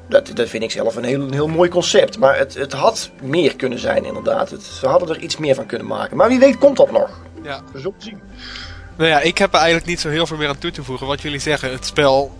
Dat, 0.08 0.30
dat 0.34 0.48
vind 0.48 0.62
ik 0.62 0.70
zelf 0.70 0.96
een 0.96 1.04
heel, 1.04 1.20
een 1.20 1.32
heel 1.32 1.48
mooi 1.48 1.70
concept. 1.70 2.18
Maar 2.18 2.38
het, 2.38 2.54
het 2.54 2.72
had 2.72 3.10
meer 3.22 3.56
kunnen 3.56 3.78
zijn, 3.78 4.04
inderdaad. 4.04 4.50
Het, 4.50 4.62
ze 4.62 4.86
hadden 4.86 5.08
er 5.08 5.20
iets 5.20 5.36
meer 5.36 5.54
van 5.54 5.66
kunnen 5.66 5.86
maken. 5.86 6.16
Maar 6.16 6.28
wie 6.28 6.38
weet 6.38 6.58
komt 6.58 6.76
dat 6.76 6.90
nog. 6.90 7.20
Ja. 7.42 7.60
We 7.72 7.78
zullen 7.78 7.94
zien. 7.98 8.20
Nou 8.96 9.10
ja, 9.10 9.20
ik 9.20 9.38
heb 9.38 9.52
er 9.52 9.58
eigenlijk 9.58 9.86
niet 9.86 10.00
zo 10.00 10.08
heel 10.08 10.26
veel 10.26 10.36
meer 10.36 10.48
aan 10.48 10.58
toe 10.58 10.70
te 10.70 10.84
voegen. 10.84 11.06
Wat 11.06 11.20
jullie 11.20 11.38
zeggen, 11.38 11.70
het 11.70 11.86
spel. 11.86 12.32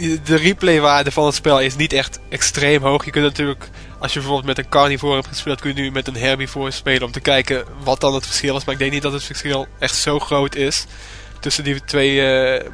De 0.00 0.36
replaywaarde 0.36 1.10
van 1.10 1.26
het 1.26 1.34
spel 1.34 1.60
is 1.60 1.76
niet 1.76 1.92
echt 1.92 2.18
extreem 2.28 2.82
hoog. 2.82 3.04
Je 3.04 3.10
kunt 3.10 3.24
natuurlijk, 3.24 3.68
als 3.98 4.12
je 4.12 4.18
bijvoorbeeld 4.18 4.56
met 4.56 4.58
een 4.58 4.70
carnivore 4.70 5.14
hebt 5.14 5.26
gespeeld, 5.26 5.60
kun 5.60 5.74
je 5.74 5.82
nu 5.82 5.90
met 5.90 6.06
een 6.06 6.16
herbivore 6.16 6.70
spelen 6.70 7.02
om 7.02 7.12
te 7.12 7.20
kijken 7.20 7.64
wat 7.84 8.00
dan 8.00 8.14
het 8.14 8.26
verschil 8.26 8.56
is. 8.56 8.64
Maar 8.64 8.74
ik 8.74 8.80
denk 8.80 8.92
niet 8.92 9.02
dat 9.02 9.12
het 9.12 9.24
verschil 9.24 9.66
echt 9.78 9.94
zo 9.94 10.18
groot 10.18 10.54
is 10.54 10.86
tussen 11.40 11.64
die 11.64 11.84
twee 11.84 12.22
eh, 12.22 12.70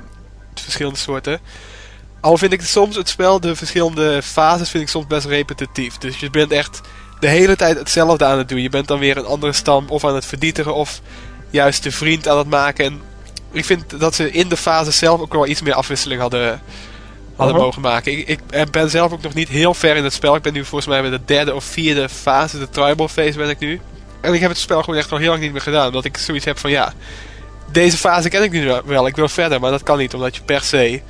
verschillende 0.55 0.99
soorten. 0.99 1.41
Al 2.21 2.39
vind 2.39 2.53
ik 2.53 2.63
soms 2.63 2.97
het 2.97 3.09
spel, 3.09 3.41
de 3.41 3.57
verschillende 3.57 4.23
fases, 4.23 4.71
vind 4.71 4.83
ik 4.83 4.89
soms 4.89 5.07
best 5.07 5.27
repetitief. 5.27 5.99
Dus 5.99 6.19
je 6.19 6.31
bent 6.31 6.53
echt 6.53 6.81
de 7.21 7.29
hele 7.29 7.57
tijd 7.57 7.79
hetzelfde 7.79 8.25
aan 8.25 8.39
het 8.39 8.49
doen. 8.49 8.63
Je 8.63 8.69
bent 8.69 8.89
dan 8.89 8.99
weer 8.99 9.17
een 9.17 9.27
andere 9.27 9.53
stam 9.53 9.85
of 9.89 10.05
aan 10.05 10.15
het 10.15 10.27
verdietigen 10.27 10.75
of 10.75 11.01
juist 11.51 11.83
de 11.83 11.93
vriend 11.93 12.29
aan 12.29 12.39
het 12.39 12.49
maken. 12.49 12.85
En 12.85 13.01
ik 13.53 13.65
vind 13.65 14.01
dat 14.01 14.15
ze 14.15 14.31
in 14.31 14.49
de 14.49 14.57
fase 14.57 14.91
zelf 14.91 15.21
ook 15.21 15.33
wel 15.33 15.47
iets 15.47 15.63
meer 15.63 15.75
afwisseling 15.75 16.21
hadden, 16.21 16.63
hadden 17.37 17.57
mogen 17.57 17.83
maken. 17.83 18.13
Ik, 18.13 18.41
ik 18.51 18.71
ben 18.71 18.91
zelf 18.91 19.13
ook 19.13 19.23
nog 19.23 19.35
niet 19.35 19.49
heel 19.49 19.75
ver 19.75 19.97
in 19.97 20.05
het 20.05 20.13
spel. 20.13 20.37
Ik 20.37 20.43
ben 20.43 20.53
nu 20.53 20.65
volgens 20.65 20.91
mij 20.91 21.01
bij 21.01 21.11
de 21.11 21.25
derde 21.25 21.55
of 21.55 21.65
vierde 21.65 22.09
fase, 22.09 22.59
de 22.59 22.69
tribal 22.69 23.09
phase 23.09 23.39
ben 23.39 23.51
ik 23.51 23.59
nu. 23.59 23.81
En 24.21 24.35
ik 24.35 24.41
heb 24.41 24.51
het 24.51 24.59
spel 24.59 24.83
gewoon 24.83 24.99
echt 24.99 25.11
nog 25.11 25.19
heel 25.19 25.31
lang 25.31 25.41
niet 25.41 25.53
meer 25.53 25.61
gedaan. 25.61 25.87
Omdat 25.87 26.05
ik 26.05 26.17
zoiets 26.17 26.45
heb 26.45 26.59
van 26.59 26.71
ja, 26.71 26.93
deze 27.73 27.97
fase 27.97 28.29
ken 28.29 28.43
ik 28.43 28.51
nu 28.51 28.73
wel. 28.85 29.07
Ik 29.07 29.17
wil 29.17 29.29
verder, 29.29 29.61
maar 29.61 29.71
dat 29.71 29.83
kan 29.83 29.99
niet. 29.99 30.15
Omdat 30.15 30.37
je 30.37 30.43
per 30.43 30.63
se 30.63 31.01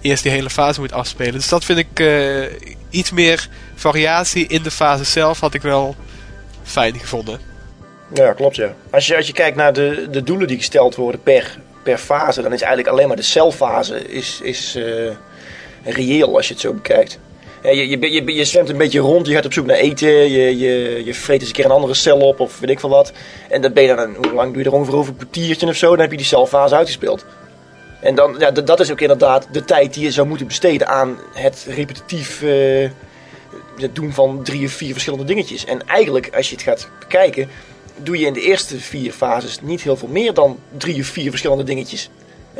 eerst 0.00 0.22
die 0.22 0.32
hele 0.32 0.50
fase 0.50 0.80
moet 0.80 0.92
afspelen. 0.92 1.32
Dus 1.32 1.48
dat 1.48 1.64
vind 1.64 1.78
ik 1.78 2.00
eh, 2.00 2.72
iets 2.90 3.10
meer 3.10 3.48
variatie 3.74 4.46
in 4.46 4.62
de 4.62 4.70
fase 4.70 5.04
zelf 5.04 5.40
had 5.40 5.54
ik 5.54 5.62
wel 5.62 5.96
fijn 6.62 6.98
gevonden. 6.98 7.40
Ja, 8.14 8.32
klopt 8.32 8.56
ja. 8.56 8.74
Als 8.90 9.06
je, 9.06 9.16
als 9.16 9.26
je 9.26 9.32
kijkt 9.32 9.56
naar 9.56 9.72
de, 9.72 10.06
de 10.10 10.22
doelen 10.22 10.46
die 10.46 10.56
gesteld 10.56 10.94
worden 10.94 11.22
per, 11.22 11.58
per 11.82 11.98
fase, 11.98 12.42
dan 12.42 12.52
is 12.52 12.60
eigenlijk 12.60 12.92
alleen 12.92 13.08
maar 13.08 13.16
de 13.16 13.22
celfase 13.22 14.08
is, 14.08 14.40
is, 14.42 14.74
eh, 14.74 15.10
reëel 15.84 16.36
als 16.36 16.46
je 16.46 16.52
het 16.52 16.62
zo 16.62 16.72
bekijkt. 16.72 17.18
Je, 17.62 17.88
je, 17.88 18.12
je, 18.12 18.34
je 18.34 18.44
zwemt 18.44 18.68
een 18.68 18.76
beetje 18.76 18.98
rond, 18.98 19.26
je 19.26 19.34
gaat 19.34 19.44
op 19.44 19.52
zoek 19.52 19.66
naar 19.66 19.76
eten, 19.76 20.08
je, 20.08 20.58
je, 20.58 21.02
je 21.04 21.14
vreet 21.14 21.40
eens 21.40 21.48
een 21.48 21.54
keer 21.54 21.64
een 21.64 21.70
andere 21.70 21.94
cel 21.94 22.18
op 22.18 22.40
of 22.40 22.60
weet 22.60 22.70
ik 22.70 22.80
veel 22.80 22.88
wat. 22.88 23.12
En 23.48 23.60
dan 23.60 23.72
ben 23.72 23.82
je 23.82 23.94
dan, 23.94 24.14
hoe 24.14 24.32
lang 24.32 24.52
doe 24.52 24.62
je 24.62 24.68
er 24.68 24.74
ongeveer 24.74 24.96
over 24.96 25.10
een 25.10 25.16
kwartiertje 25.16 25.66
of 25.66 25.76
zo, 25.76 25.90
dan 25.90 26.00
heb 26.00 26.10
je 26.10 26.16
die 26.16 26.26
celfase 26.26 26.74
uitgespeeld. 26.74 27.24
En 28.00 28.14
dan, 28.14 28.34
ja, 28.38 28.50
dat 28.50 28.80
is 28.80 28.90
ook 28.90 29.00
inderdaad 29.00 29.48
de 29.52 29.64
tijd 29.64 29.94
die 29.94 30.02
je 30.02 30.10
zou 30.10 30.26
moeten 30.26 30.46
besteden 30.46 30.88
aan 30.88 31.18
het 31.32 31.66
repetitief 31.68 32.42
eh, 32.42 32.90
doen 33.92 34.12
van 34.12 34.42
drie 34.42 34.66
of 34.66 34.72
vier 34.72 34.92
verschillende 34.92 35.24
dingetjes. 35.24 35.64
En 35.64 35.86
eigenlijk, 35.86 36.30
als 36.36 36.48
je 36.48 36.54
het 36.54 36.64
gaat 36.64 36.88
bekijken, 36.98 37.48
doe 37.96 38.18
je 38.18 38.26
in 38.26 38.32
de 38.32 38.40
eerste 38.40 38.80
vier 38.80 39.12
fases 39.12 39.60
niet 39.60 39.82
heel 39.82 39.96
veel 39.96 40.08
meer 40.08 40.34
dan 40.34 40.58
drie 40.76 41.00
of 41.00 41.06
vier 41.06 41.30
verschillende 41.30 41.64
dingetjes. 41.64 42.10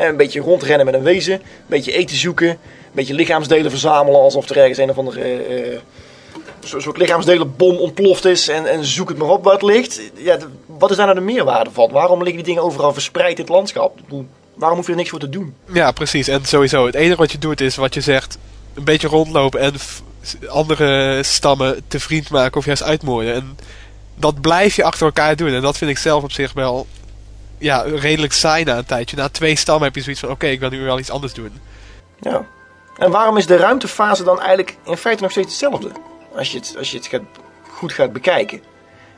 Een 0.07 0.17
beetje 0.17 0.41
rondrennen 0.41 0.87
met 0.87 0.95
een 0.95 1.03
wezen, 1.03 1.35
een 1.35 1.41
beetje 1.67 1.93
eten 1.93 2.17
zoeken, 2.17 2.49
een 2.49 2.59
beetje 2.93 3.15
lichaamsdelen 3.15 3.71
verzamelen 3.71 4.21
alsof 4.21 4.49
er 4.49 4.57
ergens 4.57 4.79
een 4.79 4.91
of 4.91 4.99
andere 4.99 5.81
zo- 6.65 6.81
soort 6.81 6.97
lichaamsdelenbom 6.97 7.77
ontploft 7.77 8.25
is 8.25 8.49
en, 8.49 8.67
en 8.67 8.85
zoek 8.85 9.09
het 9.09 9.19
maar 9.19 9.29
op 9.29 9.45
waar 9.45 9.53
het 9.53 9.63
ligt. 9.63 10.01
Ja, 10.15 10.39
wat 10.67 10.91
is 10.91 10.97
daar 10.97 11.07
nou 11.07 11.19
de 11.19 11.25
meerwaarde 11.25 11.71
van? 11.73 11.91
Waarom 11.91 12.19
liggen 12.19 12.37
die 12.37 12.45
dingen 12.55 12.63
overal 12.63 12.93
verspreid 12.93 13.39
in 13.39 13.45
het 13.45 13.53
landschap? 13.53 13.99
Waarom 14.55 14.77
hoef 14.77 14.87
je 14.87 14.93
er 14.93 14.99
niks 14.99 15.11
voor 15.11 15.19
te 15.19 15.29
doen? 15.29 15.55
Ja, 15.73 15.91
precies. 15.93 16.29
En 16.29 16.45
sowieso, 16.45 16.87
het 16.87 16.95
enige 16.95 17.17
wat 17.17 17.33
je 17.33 17.39
doet 17.39 17.61
is 17.61 17.77
wat 17.77 17.95
je 17.95 18.01
zegt, 18.01 18.39
een 18.75 18.85
beetje 18.85 19.09
rondlopen 19.09 19.61
en 19.61 19.75
andere 20.49 21.23
stammen 21.23 21.83
te 21.89 22.01
vriend 22.01 22.31
maken 22.31 22.59
of 22.59 22.65
juist 22.67 22.83
uitmoorden. 22.83 23.35
En 23.35 23.59
dat 24.15 24.41
blijf 24.41 24.77
je 24.77 24.85
achter 24.85 25.07
elkaar 25.07 25.37
doen. 25.37 25.53
En 25.53 25.63
dat 25.63 25.79
vind 25.79 25.91
ik 25.91 25.99
zelf 25.99 26.23
op 26.23 26.33
zich 26.33 26.53
wel 26.53 26.87
ja, 27.59 27.81
redelijk 27.81 28.33
saai 28.33 28.65
na 28.65 28.77
een 28.77 28.85
tijdje. 28.85 29.17
Na 29.17 29.29
twee 29.29 29.57
stammen 29.57 29.85
heb 29.85 29.95
je 29.95 30.03
zoiets 30.03 30.21
van, 30.21 30.31
oké, 30.31 30.47
ik 30.47 30.61
wil 30.61 30.71
nu 30.71 30.85
wel 30.85 30.99
iets 30.99 31.11
anders 31.11 31.35
doen. 31.35 31.53
Ja. 32.21 32.47
En 32.99 33.11
waarom 33.11 33.37
is 33.37 33.47
de 33.47 33.57
ruimtefase 33.57 34.25
dan 34.25 34.39
eigenlijk 34.39 34.77
in 34.85 34.97
feite 34.97 35.23
nog 35.23 35.31
steeds 35.31 35.49
hetzelfde? 35.49 35.91
Als 36.37 36.53
je 36.53 36.59
het, 36.59 36.75
als 36.79 36.91
je 36.91 36.97
het 36.97 37.07
gaat, 37.07 37.23
goed 37.71 37.93
gaat 37.93 38.13
bekijken. 38.13 38.63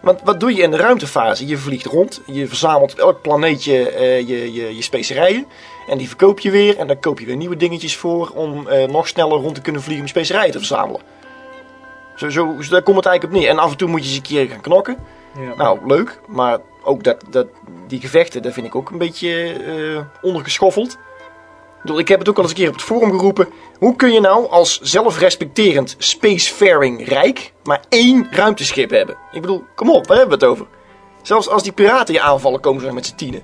Want 0.01 0.21
wat 0.25 0.41
doe 0.41 0.55
je 0.55 0.63
in 0.63 0.71
de 0.71 0.77
ruimtefase? 0.77 1.47
Je 1.47 1.57
vliegt 1.57 1.87
rond, 1.87 2.21
je 2.27 2.47
verzamelt 2.47 2.93
op 2.93 2.99
elk 2.99 3.23
planeetje 3.23 3.91
eh, 3.91 4.29
je, 4.29 4.53
je, 4.53 4.77
je 4.77 4.83
specerijen. 4.83 5.47
En 5.89 5.99
die 5.99 6.09
verkoop 6.09 6.41
je 6.41 6.51
weer 6.51 6.79
en 6.79 6.87
dan 6.87 7.01
koop 7.01 7.21
je 7.21 7.27
weer 7.27 7.37
nieuwe 7.37 7.57
dingetjes 7.57 7.97
voor 7.97 8.29
om 8.35 8.69
eh, 8.69 8.89
nog 8.89 9.09
sneller 9.09 9.39
rond 9.39 9.55
te 9.55 9.61
kunnen 9.61 9.83
vliegen 9.83 10.05
om 10.05 10.11
specerijen 10.11 10.53
te 10.53 10.59
verzamelen. 10.59 11.01
Zo, 12.17 12.29
zo, 12.29 12.57
zo 12.61 12.71
daar 12.71 12.83
komt 12.83 12.97
het 12.97 13.07
eigenlijk 13.07 13.25
op 13.25 13.41
neer. 13.41 13.51
En 13.51 13.59
af 13.59 13.71
en 13.71 13.77
toe 13.77 13.89
moet 13.89 14.01
je 14.01 14.07
eens 14.07 14.17
een 14.17 14.23
keer 14.23 14.49
gaan 14.49 14.61
knokken. 14.61 14.97
Ja. 15.39 15.55
Nou, 15.57 15.87
leuk. 15.87 16.21
Maar 16.27 16.59
ook 16.83 17.05
dat, 17.05 17.25
dat, 17.31 17.47
die 17.87 18.01
gevechten, 18.01 18.43
daar 18.43 18.53
vind 18.53 18.67
ik 18.67 18.75
ook 18.75 18.91
een 18.91 18.99
beetje 18.99 19.53
eh 19.53 20.01
ondergeschoffeld. 20.23 20.99
Ik 21.97 22.09
heb 22.09 22.19
het 22.19 22.29
ook 22.29 22.37
al 22.37 22.43
eens 22.43 22.53
een 22.53 22.59
keer 22.59 22.69
op 22.69 22.75
het 22.75 22.83
forum 22.83 23.11
geroepen. 23.11 23.49
Hoe 23.79 23.97
kun 23.97 24.13
je 24.13 24.21
nou 24.21 24.51
als 24.51 24.81
zelfrespecterend 24.81 25.95
spacefaring 25.99 27.09
rijk 27.09 27.53
maar 27.65 27.85
één 27.89 28.29
ruimteschip 28.31 28.91
hebben? 28.91 29.17
Ik 29.33 29.41
bedoel, 29.41 29.65
kom 29.75 29.91
op, 29.91 30.07
waar 30.07 30.17
hebben 30.17 30.39
we 30.39 30.45
het 30.45 30.53
over? 30.55 30.67
Zelfs 31.23 31.49
als 31.49 31.63
die 31.63 31.73
piraten 31.73 32.15
je 32.15 32.21
aanvallen, 32.21 32.61
komen 32.61 32.83
ze 32.83 32.93
met 32.93 33.07
z'n 33.07 33.15
tienen. 33.15 33.43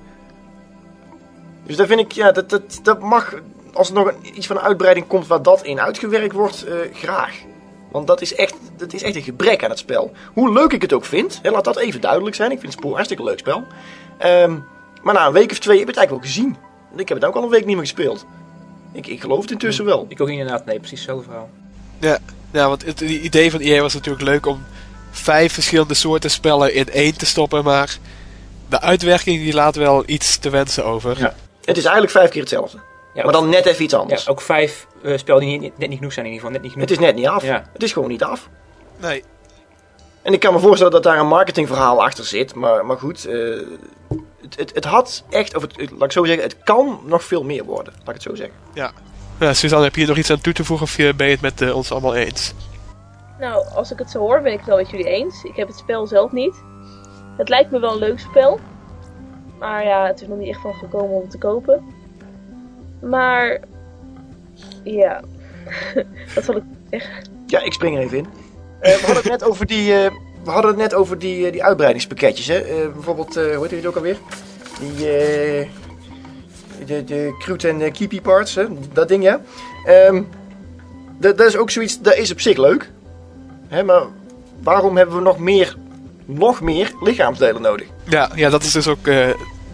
Dus 1.65 1.75
daar 1.75 1.87
vind 1.87 1.99
ik, 1.99 2.11
ja, 2.11 2.31
dat, 2.31 2.79
dat, 2.83 3.01
mag, 3.01 3.33
als 3.73 3.87
er 3.87 3.93
nog 3.93 4.13
iets 4.21 4.47
van 4.47 4.55
een 4.55 4.61
uitbreiding 4.61 5.07
komt 5.07 5.27
waar 5.27 5.41
dat 5.41 5.63
in 5.63 5.79
uitgewerkt 5.79 6.33
wordt, 6.33 6.63
eh, 6.63 6.75
graag. 6.93 7.35
Want 7.91 8.07
dat 8.07 8.21
is, 8.21 8.35
echt, 8.35 8.55
dat 8.77 8.93
is 8.93 9.03
echt 9.03 9.15
een 9.15 9.21
gebrek 9.21 9.63
aan 9.63 9.69
het 9.69 9.79
spel. 9.79 10.11
Hoe 10.33 10.53
leuk 10.53 10.71
ik 10.71 10.81
het 10.81 10.93
ook 10.93 11.05
vind, 11.05 11.39
hè, 11.41 11.49
laat 11.49 11.63
dat 11.63 11.77
even 11.77 12.01
duidelijk 12.01 12.35
zijn. 12.35 12.51
Ik 12.51 12.59
vind 12.59 12.71
het 12.71 12.79
Spoor 12.79 12.89
een 12.89 12.95
hartstikke 12.95 13.23
leuk 13.23 13.39
spel. 13.39 13.63
Ehm, 14.17 14.57
maar 15.01 15.13
na 15.13 15.27
een 15.27 15.33
week 15.33 15.51
of 15.51 15.59
twee 15.59 15.79
heb 15.79 15.89
ik 15.89 15.95
het 15.95 16.03
eigenlijk 16.03 16.09
wel 16.09 16.33
gezien. 16.33 16.55
Ik 16.95 17.07
heb 17.07 17.17
het 17.17 17.27
ook 17.27 17.35
al 17.35 17.43
een 17.43 17.49
week 17.49 17.65
niet 17.65 17.75
meer 17.75 17.85
gespeeld. 17.85 18.25
Ik, 18.91 19.07
ik 19.07 19.21
geloof 19.21 19.41
het 19.41 19.51
intussen 19.51 19.85
wel. 19.85 20.05
Ik 20.09 20.21
ook 20.21 20.29
inderdaad, 20.29 20.65
nee, 20.65 20.79
precies 20.79 20.97
hetzelfde 20.97 21.23
verhaal. 21.23 21.49
Ja, 21.99 22.17
ja 22.51 22.67
want 22.67 22.85
het, 22.85 22.99
het 22.99 23.09
idee 23.09 23.51
van 23.51 23.59
EA 23.59 23.81
was 23.81 23.93
natuurlijk 23.93 24.25
leuk 24.25 24.45
om 24.45 24.63
vijf 25.11 25.53
verschillende 25.53 25.93
soorten 25.93 26.31
spellen 26.31 26.73
in 26.73 26.89
één 26.89 27.17
te 27.17 27.25
stoppen. 27.25 27.63
Maar 27.63 27.97
de 28.69 28.81
uitwerking 28.81 29.39
die 29.39 29.53
laat 29.53 29.75
wel 29.75 30.03
iets 30.05 30.37
te 30.37 30.49
wensen 30.49 30.85
over. 30.85 31.19
Ja. 31.19 31.35
Het 31.63 31.77
is 31.77 31.83
eigenlijk 31.83 32.13
vijf 32.13 32.29
keer 32.29 32.41
hetzelfde. 32.41 32.77
Ja, 33.17 33.23
maar 33.23 33.33
dan 33.33 33.49
net 33.49 33.65
even 33.65 33.83
iets 33.83 33.93
Ja, 33.93 33.99
anders. 33.99 34.29
ook 34.29 34.41
vijf 34.41 34.87
eh 35.03 35.17
spellen 35.17 35.41
die 35.41 35.59
niet, 35.59 35.77
net 35.77 35.89
niet 35.89 35.97
genoeg 35.97 36.13
zijn 36.13 36.25
in 36.25 36.31
ieder 36.31 36.47
geval. 36.47 36.51
Net 36.51 36.61
niet 36.61 36.71
genoeg. 36.71 36.89
Het 36.89 36.99
is 36.99 37.05
net 37.05 37.15
niet 37.15 37.27
af. 37.27 37.43
Ja. 37.43 37.63
Het 37.73 37.83
is 37.83 37.93
gewoon 37.93 38.09
niet 38.09 38.23
af. 38.23 38.49
Nee, 38.97 39.23
En 40.21 40.33
ik 40.33 40.39
kan 40.39 40.53
me 40.53 40.59
voorstellen 40.59 40.91
dat 40.91 41.03
daar 41.03 41.19
een 41.19 41.27
marketingverhaal 41.27 42.03
achter 42.03 42.23
zit. 42.25 42.53
Maar, 42.55 42.85
maar 42.85 42.97
goed, 42.97 43.25
eh, 43.25 43.35
het, 44.41 44.55
het, 44.57 44.71
het 44.75 44.85
had 44.85 45.23
echt, 45.29 45.55
of 45.55 45.61
het, 45.61 45.77
het- 45.77 45.91
laat 45.91 46.03
ik 46.03 46.11
zo 46.11 46.25
zeggen, 46.25 46.43
het 46.43 46.57
kan 46.63 46.99
nog 47.05 47.23
veel 47.23 47.43
meer 47.43 47.63
worden. 47.63 47.93
Laat 47.97 48.07
ik 48.07 48.13
het 48.13 48.21
zo 48.23 48.35
zeggen. 48.35 48.55
ja. 48.73 48.91
ja 49.39 49.53
Suzanne, 49.53 49.85
heb 49.85 49.93
je 49.93 49.99
hier 49.99 50.09
nog 50.09 50.17
iets 50.17 50.31
aan 50.31 50.41
toe 50.41 50.53
te 50.53 50.63
voegen 50.63 50.85
of 50.85 50.95
ben 51.15 51.27
je 51.27 51.33
het 51.33 51.41
met 51.41 51.61
eh, 51.61 51.75
ons 51.75 51.91
allemaal 51.91 52.15
eens? 52.15 52.53
Nou, 53.39 53.65
als 53.75 53.91
ik 53.91 53.97
het 53.99 54.09
zo 54.11 54.19
hoor, 54.19 54.41
ben 54.41 54.51
ik 54.51 54.57
het 54.57 54.67
wel 54.67 54.77
met 54.77 54.89
jullie 54.89 55.05
eens. 55.07 55.43
Ik 55.43 55.55
heb 55.55 55.67
het 55.67 55.77
spel 55.77 56.07
zelf 56.07 56.31
niet. 56.31 56.55
Het 57.37 57.49
lijkt 57.49 57.71
me 57.71 57.79
wel 57.79 57.91
een 57.91 57.97
leuk 57.99 58.19
spel. 58.19 58.59
Maar 59.59 59.85
ja, 59.85 60.05
het 60.07 60.21
is 60.21 60.27
nog 60.27 60.37
niet 60.37 60.47
echt 60.49 60.61
van 60.61 60.73
gekomen 60.73 61.09
om 61.15 61.21
het 61.21 61.31
te 61.31 61.37
kopen. 61.37 61.85
Maar... 63.01 63.59
Ja... 64.83 65.21
Wat 66.35 66.43
zal 66.43 66.55
ik 66.55 66.63
zeggen? 66.89 67.23
Ja, 67.45 67.61
ik 67.61 67.73
spring 67.73 67.97
er 67.97 68.03
even 68.03 68.17
in. 68.17 68.27
Eh, 68.79 68.95
we 68.95 69.05
hadden 69.05 69.15
het 69.15 69.31
net 69.31 69.43
over 69.43 69.65
die, 69.65 69.93
eh, 69.93 70.11
we 70.43 70.51
hadden 70.51 70.71
het 70.71 70.79
net 70.79 70.93
over 70.93 71.19
die, 71.19 71.45
eh, 71.45 71.51
die 71.51 71.63
uitbreidingspakketjes. 71.63 72.47
Hè? 72.47 72.59
Eh, 72.59 72.91
bijvoorbeeld, 72.93 73.35
eh 73.35 73.55
hoe 73.55 73.67
heet 73.67 73.79
die 73.79 73.87
ook 73.87 73.95
alweer? 73.95 74.17
Die, 74.79 75.09
eh, 75.09 75.67
de, 76.85 77.03
de 77.03 77.35
crude 77.39 77.67
en 77.67 77.91
keepy 77.91 78.21
parts, 78.21 78.55
hè? 78.55 78.65
dat 78.93 79.07
ding 79.07 79.23
ja. 79.23 79.41
Ehm, 79.85 80.23
dat, 81.17 81.37
dat 81.37 81.47
is 81.47 81.57
ook 81.57 81.69
zoiets, 81.69 82.01
dat 82.01 82.15
is 82.15 82.31
op 82.31 82.41
zich 82.41 82.57
leuk. 82.57 82.91
Hè, 83.67 83.83
maar 83.83 84.03
waarom 84.63 84.97
hebben 84.97 85.15
we 85.15 85.21
nog 85.21 85.39
meer, 85.39 85.77
nog 86.25 86.61
meer 86.61 86.93
lichaamsdelen 87.01 87.61
nodig? 87.61 87.87
Ja, 88.03 88.29
ja 88.35 88.49
dat 88.49 88.63
is 88.63 88.71
dus 88.71 88.87
ook 88.87 89.07
eh, 89.07 89.29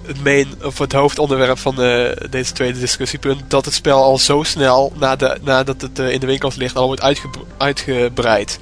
het 0.05 0.23
main, 0.23 0.47
of 0.63 0.77
het 0.77 0.93
hoofdonderwerp 0.93 1.57
van 1.57 1.81
eh, 1.81 2.11
deze 2.29 2.53
tweede 2.53 2.79
discussiepunt. 2.79 3.41
Dat 3.47 3.65
het 3.65 3.73
spel 3.73 4.03
al 4.03 4.17
zo 4.17 4.43
snel, 4.43 4.93
na 4.95 5.15
de, 5.15 5.37
nadat 5.41 5.81
het 5.81 5.99
eh, 5.99 6.11
in 6.11 6.19
de 6.19 6.25
winkels 6.25 6.55
ligt, 6.55 6.75
al 6.75 6.85
wordt 6.85 7.01
uitgebr- 7.01 7.45
uitgebreid. 7.57 8.59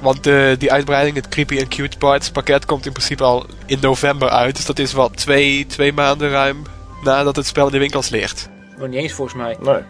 Want 0.00 0.26
eh, 0.26 0.58
die 0.58 0.72
uitbreiding, 0.72 1.16
het 1.16 1.28
Creepy 1.28 1.58
and 1.58 1.68
Cute 1.68 1.98
Parts 1.98 2.30
pakket, 2.30 2.64
komt 2.64 2.86
in 2.86 2.92
principe 2.92 3.22
al 3.22 3.46
in 3.66 3.78
november 3.80 4.28
uit. 4.28 4.56
Dus 4.56 4.66
dat 4.66 4.78
is 4.78 4.92
wat 4.92 5.16
twee, 5.16 5.66
twee 5.66 5.92
maanden 5.92 6.30
ruim 6.30 6.62
nadat 7.02 7.36
het 7.36 7.46
spel 7.46 7.66
in 7.66 7.72
de 7.72 7.78
winkels 7.78 8.08
ligt. 8.08 8.48
Nog 8.78 8.88
niet 8.88 8.98
eens 8.98 9.12
volgens 9.12 9.36
mij. 9.36 9.56
Nee. 9.60 9.82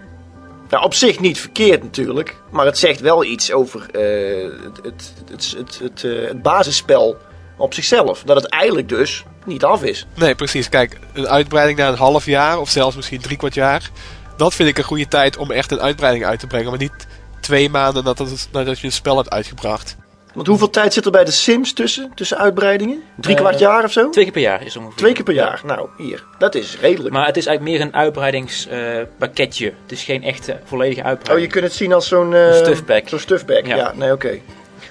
Nou, 0.71 0.85
op 0.85 0.95
zich 0.95 1.21
niet 1.21 1.41
verkeerd 1.41 1.83
natuurlijk. 1.83 2.37
Maar 2.51 2.67
het 2.67 2.79
zegt 2.79 3.01
wel 3.01 3.25
iets 3.25 3.53
over 3.53 3.91
eh, 3.91 4.51
het, 4.63 4.81
het, 4.83 5.13
het, 5.31 5.55
het, 5.57 5.79
het, 5.79 6.05
eh, 6.05 6.29
het 6.29 6.43
basisspel 6.43 7.17
op 7.61 7.75
zichzelf. 7.75 8.23
Dat 8.25 8.37
het 8.37 8.47
eigenlijk 8.49 8.89
dus 8.89 9.25
niet 9.45 9.65
af 9.65 9.83
is. 9.83 10.07
Nee, 10.15 10.35
precies. 10.35 10.69
Kijk, 10.69 10.99
een 11.13 11.29
uitbreiding 11.29 11.79
na 11.79 11.89
een 11.89 11.95
half 11.95 12.25
jaar 12.27 12.59
of 12.59 12.69
zelfs 12.71 12.97
misschien 12.97 13.21
drie 13.21 13.37
kwart 13.37 13.55
jaar. 13.55 13.91
Dat 14.37 14.55
vind 14.55 14.69
ik 14.69 14.79
een 14.79 14.85
goede 14.85 15.09
tijd 15.09 15.37
om 15.37 15.51
echt 15.51 15.71
een 15.73 15.81
uitbreiding 15.81 16.25
uit 16.25 16.41
te 16.41 16.47
brengen. 16.47 16.71
Maar 16.71 16.79
niet 16.79 17.07
twee 17.41 17.71
maanden 17.71 18.05
nadat, 18.53 18.79
je 18.81 18.87
een 18.87 18.93
spel 18.93 19.17
hebt 19.17 19.31
uitgebracht. 19.31 19.97
Want 20.35 20.47
hoeveel 20.47 20.71
tijd 20.71 20.93
zit 20.93 21.05
er 21.05 21.11
bij 21.11 21.25
de 21.25 21.31
Sims 21.31 21.73
tussen? 21.73 22.13
Tussen 22.15 22.39
uitbreidingen? 22.39 23.03
Drie 23.17 23.35
Eh, 23.35 23.41
kwart 23.41 23.59
jaar 23.59 23.85
of 23.85 23.93
zo? 23.93 24.11
Twee 24.11 24.25
keer 24.25 24.33
per 24.33 24.43
jaar 24.43 24.65
is 24.67 24.77
ongeveer. 24.77 24.97
Twee 24.97 25.13
keer 25.13 25.25
per 25.25 25.35
jaar. 25.35 25.61
Nou, 25.65 25.89
hier. 25.99 26.25
Dat 26.39 26.55
is 26.55 26.77
redelijk. 26.81 27.15
Maar 27.15 27.27
het 27.27 27.37
is 27.37 27.47
eigenlijk 27.47 27.79
meer 27.79 27.87
een 27.87 27.95
uitbreidingspakketje. 27.95 29.67
het 29.83 29.93
is 29.93 30.03
geen 30.05 30.23
echte 30.23 30.59
volledige 30.65 31.01
Oh, 31.01 31.05
je 31.07 31.11
uitbreiding. 31.13 31.53
kunt 31.53 31.65
het 31.65 31.73
zien 31.75 31.93
als 31.93 32.09
zo'n... 32.09 32.35
eh, 32.35 32.47
Een 32.47 32.55
stuffpack. 32.55 33.09
Zo'n 33.09 33.19
stuffpack, 33.19 33.67
ja. 33.67 33.77
Ja. 33.77 33.93
nee, 33.97 34.13
oké. 34.13 34.39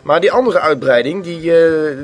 Maar 0.03 0.21
die 0.21 0.31
andere 0.31 0.59
uitbreiding, 0.59 1.23
die 1.23 1.37
eh, 1.37 1.47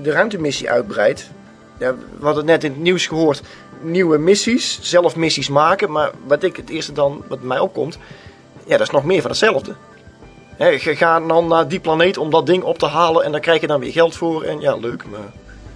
de 0.04 0.12
ruimtemissie 0.12 0.70
uitbreidt... 0.70 1.30
Ja, 1.78 1.96
we 2.20 2.26
hadden 2.26 2.46
net 2.46 2.64
in 2.64 2.72
het 2.72 2.82
nieuws 2.82 3.08
gehoord, 3.08 3.42
nieuwe 3.82 4.18
missies, 4.18 4.80
zelf 4.82 5.16
missies 5.16 5.50
maken. 5.50 5.92
Maar 5.92 6.12
wat 6.28 6.44
ik 6.44 6.56
het 6.56 6.70
eerste 6.70 6.92
dan, 6.92 7.24
wat 7.28 7.42
mij 7.42 7.60
opkomt, 7.60 7.98
ja, 8.66 8.78
dat 8.78 8.88
is 8.88 8.94
nog 8.94 9.04
meer 9.04 9.22
van 9.22 9.30
hetzelfde. 9.30 9.76
Hè, 10.58 10.68
je 10.68 10.80
gaat 10.80 11.28
dan 11.28 11.48
naar 11.48 11.68
die 11.68 11.80
planeet 11.80 12.18
om 12.18 12.30
dat 12.30 12.46
ding 12.46 12.64
op 12.64 12.78
te 12.78 12.86
halen 12.86 13.24
en 13.24 13.32
daar 13.32 13.42
krijg 13.42 13.62
je 13.62 13.68
dan 13.68 13.80
weer 13.80 13.92
geld 13.92 14.16
voor. 14.16 14.44
En 14.44 14.60
ja, 14.60 14.76
leuk, 14.76 15.04
maar... 15.06 15.32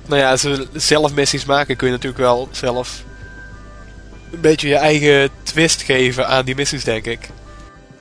Nou 0.05 0.21
ja, 0.21 0.31
als 0.31 0.47
zelf 0.73 1.13
missies 1.13 1.45
maken 1.45 1.75
kun 1.75 1.87
je 1.87 1.93
natuurlijk 1.93 2.21
wel 2.21 2.47
zelf 2.51 3.03
een 4.31 4.41
beetje 4.41 4.67
je 4.67 4.75
eigen 4.75 5.29
twist 5.43 5.81
geven 5.81 6.27
aan 6.27 6.45
die 6.45 6.55
missies, 6.55 6.83
denk 6.83 7.05
ik. 7.05 7.29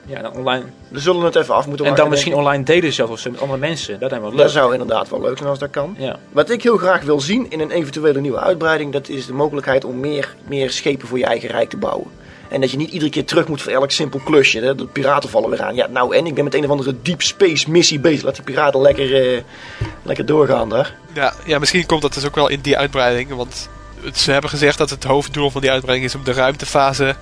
Ja, 0.09 0.21
dan 0.21 0.33
online. 0.33 0.63
We 0.87 0.99
zullen 0.99 1.23
het 1.23 1.35
even 1.35 1.55
af 1.55 1.67
moeten 1.67 1.85
En 1.85 1.91
maken, 1.91 2.03
dan 2.03 2.13
misschien 2.13 2.33
online 2.33 2.63
delen 2.63 2.93
zelfs 2.93 3.11
of 3.11 3.19
zo 3.19 3.31
met 3.31 3.41
andere 3.41 3.59
mensen. 3.59 3.99
Dat 3.99 4.09
zijn 4.09 4.21
wel 4.21 4.29
leuk. 4.29 4.39
Dat 4.39 4.51
zou 4.51 4.71
inderdaad 4.71 5.09
wel 5.09 5.21
leuk 5.21 5.37
zijn 5.37 5.49
als 5.49 5.59
dat 5.59 5.69
kan. 5.69 5.95
Ja. 5.97 6.19
Wat 6.31 6.49
ik 6.49 6.63
heel 6.63 6.77
graag 6.77 7.01
wil 7.01 7.19
zien 7.19 7.49
in 7.49 7.59
een 7.59 7.71
eventuele 7.71 8.21
nieuwe 8.21 8.39
uitbreiding, 8.39 8.91
dat 8.91 9.09
is 9.09 9.25
de 9.25 9.33
mogelijkheid 9.33 9.85
om 9.85 9.99
meer, 9.99 10.35
meer 10.47 10.69
schepen 10.71 11.07
voor 11.07 11.17
je 11.17 11.25
eigen 11.25 11.49
rijk 11.49 11.69
te 11.69 11.77
bouwen. 11.77 12.07
En 12.49 12.61
dat 12.61 12.71
je 12.71 12.77
niet 12.77 12.91
iedere 12.91 13.11
keer 13.11 13.25
terug 13.25 13.47
moet 13.47 13.61
voor 13.61 13.71
elk 13.71 13.91
simpel 13.91 14.19
klusje. 14.19 14.59
Hè? 14.59 14.75
De 14.75 14.85
piraten 14.85 15.29
vallen 15.29 15.49
weer 15.49 15.61
aan. 15.61 15.75
Ja, 15.75 15.87
nou 15.87 16.15
en 16.15 16.25
ik 16.25 16.33
ben 16.33 16.43
met 16.43 16.53
een 16.53 16.63
of 16.63 16.69
andere 16.69 16.95
deep 17.01 17.21
space 17.21 17.71
missie 17.71 17.99
bezig. 17.99 18.23
Laat 18.23 18.35
die 18.35 18.43
piraten 18.43 18.81
lekker, 18.81 19.33
eh, 19.33 19.41
lekker 20.03 20.25
doorgaan 20.25 20.69
daar. 20.69 20.95
Ja, 21.13 21.33
ja, 21.45 21.59
misschien 21.59 21.85
komt 21.85 22.01
dat 22.01 22.13
dus 22.13 22.25
ook 22.25 22.35
wel 22.35 22.47
in 22.47 22.59
die 22.61 22.77
uitbreiding. 22.77 23.35
Want 23.35 23.69
ze 24.13 24.31
hebben 24.31 24.49
gezegd 24.49 24.77
dat 24.77 24.89
het 24.89 25.03
hoofddoel 25.03 25.49
van 25.49 25.61
die 25.61 25.71
uitbreiding 25.71 26.09
is 26.09 26.15
om 26.15 26.23
de 26.23 26.33
ruimtefase 26.33 27.15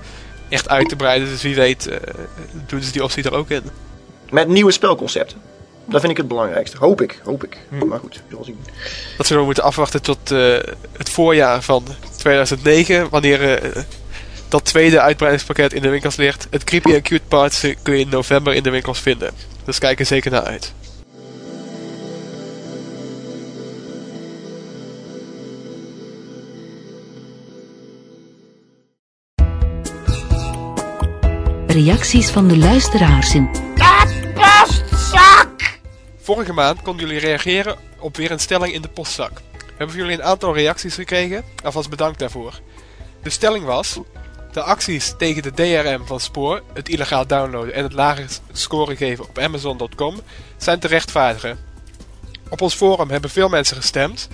echt 0.49 0.69
uit 0.69 0.89
te 0.89 0.95
breiden. 0.95 1.29
Dus 1.29 1.41
wie 1.41 1.55
weet 1.55 1.87
eh, 1.87 1.97
doen 2.67 2.81
ze 2.81 2.91
die 2.91 3.03
optie 3.03 3.23
er 3.23 3.33
ook 3.33 3.49
in. 3.49 3.63
Met 4.29 4.47
nieuwe 4.47 4.71
spelconcepten. 4.71 5.37
Dat 5.85 5.99
vind 5.99 6.11
ik 6.11 6.17
het 6.17 6.27
belangrijkste. 6.27 6.77
Hoop 6.77 7.01
ik, 7.01 7.21
hoop 7.23 7.43
ik. 7.43 7.57
Hm. 7.69 7.87
Maar 7.87 7.99
goed, 7.99 8.15
we 8.15 8.21
zullen 8.29 8.45
zien. 8.45 8.59
Dat 9.17 9.25
zullen 9.25 9.41
we 9.41 9.45
moeten 9.47 9.63
afwachten 9.63 10.01
tot 10.01 10.31
eh, 10.31 10.57
het 10.97 11.09
voorjaar 11.09 11.61
van 11.61 11.83
2009. 12.17 13.09
Wanneer 13.09 13.61
eh, 13.61 13.83
dat 14.47 14.65
tweede 14.65 14.99
uitbreidingspakket 14.99 15.73
in 15.73 15.81
de 15.81 15.89
winkels 15.89 16.15
ligt. 16.15 16.47
Het 16.49 16.63
Creepy 16.63 16.93
and 16.93 17.01
Cute 17.01 17.25
Parts 17.27 17.65
kun 17.81 17.93
je 17.93 17.99
in 17.99 18.09
november 18.09 18.53
in 18.53 18.63
de 18.63 18.69
winkels 18.69 18.99
vinden. 18.99 19.31
Dus 19.63 19.79
kijk 19.79 19.99
er 19.99 20.05
zeker 20.05 20.31
naar 20.31 20.43
uit. 20.43 20.73
Reacties 31.83 32.29
van 32.29 32.47
de 32.47 32.57
luisteraars 32.57 33.35
in 33.35 33.49
Vorige 36.21 36.53
maand 36.53 36.81
konden 36.81 37.05
jullie 37.05 37.21
reageren 37.21 37.77
op 37.99 38.17
weer 38.17 38.31
een 38.31 38.39
stelling 38.39 38.73
in 38.73 38.81
de 38.81 38.87
postzak. 38.87 39.31
We 39.33 39.63
hebben 39.67 39.89
voor 39.89 39.97
jullie 39.97 40.17
een 40.17 40.23
aantal 40.23 40.53
reacties 40.53 40.95
gekregen. 40.95 41.43
Alvast 41.63 41.89
bedankt 41.89 42.19
daarvoor. 42.19 42.59
De 43.23 43.29
stelling 43.29 43.65
was... 43.65 43.99
De 44.51 44.61
acties 44.61 45.13
tegen 45.17 45.41
de 45.43 45.51
DRM 45.51 46.05
van 46.05 46.19
Spoor, 46.19 46.61
het 46.73 46.89
illegaal 46.89 47.27
downloaden 47.27 47.73
en 47.73 47.83
het 47.83 47.93
lage 47.93 48.25
score 48.51 48.95
geven 48.95 49.25
op 49.25 49.39
Amazon.com 49.39 50.15
zijn 50.57 50.79
te 50.79 50.87
rechtvaardigen. 50.87 51.57
Op 52.49 52.61
ons 52.61 52.73
forum 52.73 53.09
hebben 53.09 53.29
veel 53.29 53.49
mensen 53.49 53.75
gestemd. 53.75 54.27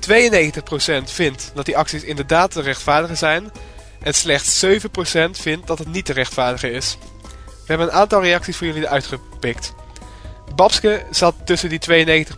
92% 0.00 1.02
vindt 1.04 1.50
dat 1.54 1.64
die 1.64 1.76
acties 1.76 2.02
inderdaad 2.02 2.50
te 2.50 2.60
rechtvaardigen 2.60 3.16
zijn. 3.16 3.50
En 4.02 4.14
slechts 4.14 4.64
7% 4.64 4.68
vindt 5.30 5.66
dat 5.66 5.78
het 5.78 5.92
niet 5.92 6.04
te 6.04 6.12
rechtvaardigen 6.12 6.72
is. 6.72 6.98
We 7.44 7.72
hebben 7.72 7.86
een 7.86 7.92
aantal 7.92 8.22
reacties 8.22 8.56
voor 8.56 8.66
jullie 8.66 8.88
uitgepikt. 8.88 9.74
Babske 10.54 11.04
zat 11.10 11.34
tussen 11.44 11.68
die 11.68 11.80
92%. 11.80 12.34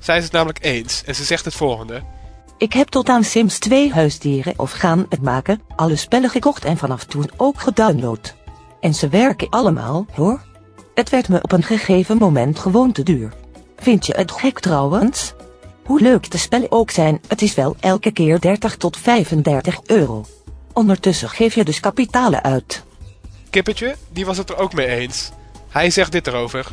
Zij 0.00 0.16
is 0.16 0.24
het 0.24 0.32
namelijk 0.32 0.64
eens 0.64 1.02
en 1.04 1.14
ze 1.14 1.24
zegt 1.24 1.44
het 1.44 1.54
volgende. 1.54 2.02
Ik 2.58 2.72
heb 2.72 2.88
tot 2.88 3.08
aan 3.08 3.24
Sims 3.24 3.58
2 3.58 3.92
huisdieren 3.92 4.54
of 4.56 4.70
gaan 4.70 5.06
het 5.08 5.22
maken, 5.22 5.60
alle 5.76 5.96
spellen 5.96 6.30
gekocht 6.30 6.64
en 6.64 6.76
vanaf 6.76 7.04
toen 7.04 7.30
ook 7.36 7.60
gedownload. 7.60 8.34
En 8.80 8.94
ze 8.94 9.08
werken 9.08 9.48
allemaal, 9.48 10.06
hoor. 10.12 10.40
Het 10.94 11.10
werd 11.10 11.28
me 11.28 11.42
op 11.42 11.52
een 11.52 11.62
gegeven 11.62 12.16
moment 12.16 12.58
gewoon 12.58 12.92
te 12.92 13.02
duur. 13.02 13.32
Vind 13.76 14.06
je 14.06 14.14
het 14.16 14.32
gek 14.32 14.60
trouwens? 14.60 15.34
Hoe 15.84 16.00
leuk 16.00 16.30
de 16.30 16.38
spellen 16.38 16.72
ook 16.72 16.90
zijn, 16.90 17.20
het 17.26 17.42
is 17.42 17.54
wel 17.54 17.76
elke 17.80 18.10
keer 18.10 18.40
30 18.40 18.76
tot 18.76 18.96
35 18.96 19.80
euro. 19.86 20.24
Ondertussen 20.78 21.28
geef 21.28 21.54
je 21.54 21.64
dus 21.64 21.80
kapitalen 21.80 22.42
uit. 22.42 22.84
Kippetje, 23.50 23.96
die 24.12 24.26
was 24.26 24.36
het 24.36 24.50
er 24.50 24.56
ook 24.56 24.72
mee 24.72 24.86
eens. 24.86 25.30
Hij 25.68 25.90
zegt 25.90 26.12
dit 26.12 26.26
erover. 26.26 26.66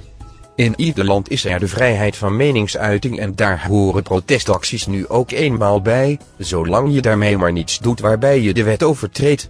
In 0.56 0.74
ieder 0.76 1.06
land 1.06 1.30
is 1.30 1.46
er 1.46 1.60
de 1.60 1.68
vrijheid 1.68 2.16
van 2.16 2.36
meningsuiting 2.36 3.20
en 3.20 3.36
daar 3.36 3.68
horen 3.68 4.04
protestacties 4.04 4.86
nu 4.86 5.08
ook 5.08 5.32
eenmaal 5.32 5.82
bij, 5.82 6.20
zolang 6.38 6.94
je 6.94 7.02
daarmee 7.02 7.38
maar 7.38 7.52
niets 7.52 7.80
doet 7.80 8.00
waarbij 8.00 8.42
je 8.42 8.54
de 8.54 8.64
wet 8.64 8.84
overtreedt. 8.84 9.50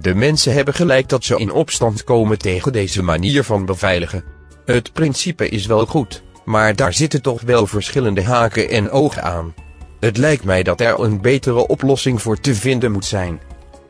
De 0.00 0.14
mensen 0.14 0.52
hebben 0.52 0.74
gelijk 0.74 1.08
dat 1.08 1.24
ze 1.24 1.36
in 1.36 1.52
opstand 1.52 2.04
komen 2.04 2.38
tegen 2.38 2.72
deze 2.72 3.02
manier 3.02 3.44
van 3.44 3.64
beveiligen. 3.64 4.24
Het 4.64 4.92
principe 4.92 5.48
is 5.48 5.66
wel 5.66 5.86
goed, 5.86 6.22
maar 6.44 6.76
daar 6.76 6.92
zitten 6.92 7.22
toch 7.22 7.40
wel 7.40 7.66
verschillende 7.66 8.22
haken 8.22 8.70
en 8.70 8.90
ogen 8.90 9.22
aan. 9.22 9.54
Het 10.00 10.16
lijkt 10.16 10.44
mij 10.44 10.62
dat 10.62 10.80
er 10.80 11.00
een 11.00 11.20
betere 11.20 11.66
oplossing 11.66 12.22
voor 12.22 12.40
te 12.40 12.54
vinden 12.54 12.92
moet 12.92 13.04
zijn. 13.04 13.40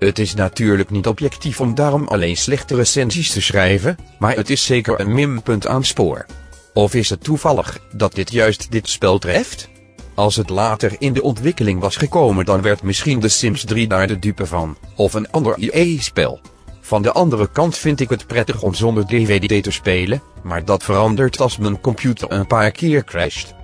Het 0.04 0.18
is 0.18 0.34
natuurlijk 0.34 0.90
niet 0.90 1.06
objectief 1.06 1.60
om 1.60 1.74
daarom 1.74 2.08
alleen 2.08 2.36
slechte 2.36 2.74
recensies 2.74 3.32
te 3.32 3.42
schrijven, 3.42 3.98
maar 4.18 4.36
het 4.36 4.50
is 4.50 4.64
zeker 4.64 5.00
een 5.00 5.14
minpunt 5.14 5.66
aan 5.66 5.84
spoor. 5.84 6.26
Of 6.72 6.94
is 6.94 7.10
het 7.10 7.24
toevallig 7.24 7.78
dat 7.92 8.14
dit 8.14 8.32
juist 8.32 8.70
dit 8.70 8.88
spel 8.88 9.18
treft? 9.18 9.68
Als 10.14 10.36
het 10.36 10.48
later 10.48 10.96
in 10.98 11.12
de 11.12 11.22
ontwikkeling 11.22 11.80
was 11.80 11.96
gekomen 11.96 12.44
dan 12.44 12.62
werd 12.62 12.82
misschien 12.82 13.20
de 13.20 13.28
Sims 13.28 13.64
3 13.64 13.86
daar 13.86 14.06
de 14.06 14.18
dupe 14.18 14.46
van, 14.46 14.76
of 14.96 15.14
een 15.14 15.30
ander 15.30 15.58
EA-spel. 15.58 16.40
Van 16.80 17.02
de 17.02 17.12
andere 17.12 17.50
kant 17.50 17.76
vind 17.76 18.00
ik 18.00 18.10
het 18.10 18.26
prettig 18.26 18.62
om 18.62 18.74
zonder 18.74 19.06
DVD 19.06 19.62
te 19.62 19.70
spelen, 19.70 20.22
maar 20.42 20.64
dat 20.64 20.82
verandert 20.82 21.40
als 21.40 21.58
mijn 21.58 21.80
computer 21.80 22.32
een 22.32 22.46
paar 22.46 22.70
keer 22.70 23.04
crasht. 23.04 23.54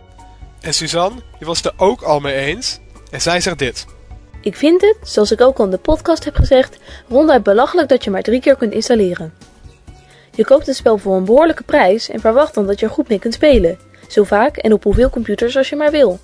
En 0.60 0.74
Suzanne, 0.74 1.22
die 1.38 1.46
was 1.46 1.56
het 1.56 1.66
er 1.66 1.72
ook 1.76 2.02
al 2.02 2.20
mee 2.20 2.34
eens. 2.34 2.78
En 3.10 3.20
zij 3.20 3.40
zegt 3.40 3.58
dit. 3.58 3.86
Ik 4.42 4.56
vind 4.56 4.80
het, 4.80 4.96
zoals 5.02 5.30
ik 5.30 5.40
ook 5.40 5.58
al 5.58 5.64
in 5.64 5.70
de 5.70 5.78
podcast 5.78 6.24
heb 6.24 6.34
gezegd, 6.34 6.78
ronduit 7.08 7.42
belachelijk 7.42 7.88
dat 7.88 8.04
je 8.04 8.10
maar 8.10 8.22
drie 8.22 8.40
keer 8.40 8.56
kunt 8.56 8.72
installeren. 8.72 9.32
Je 10.34 10.44
koopt 10.44 10.66
het 10.66 10.76
spel 10.76 10.98
voor 10.98 11.16
een 11.16 11.24
behoorlijke 11.24 11.62
prijs 11.62 12.08
en 12.08 12.20
verwacht 12.20 12.54
dan 12.54 12.66
dat 12.66 12.80
je 12.80 12.86
er 12.86 12.92
goed 12.92 13.08
mee 13.08 13.18
kunt 13.18 13.34
spelen. 13.34 13.78
Zo 14.08 14.24
vaak 14.24 14.56
en 14.56 14.72
op 14.72 14.84
hoeveel 14.84 15.10
computers 15.10 15.56
als 15.56 15.68
je 15.68 15.76
maar 15.76 15.90
wil. 15.90 16.18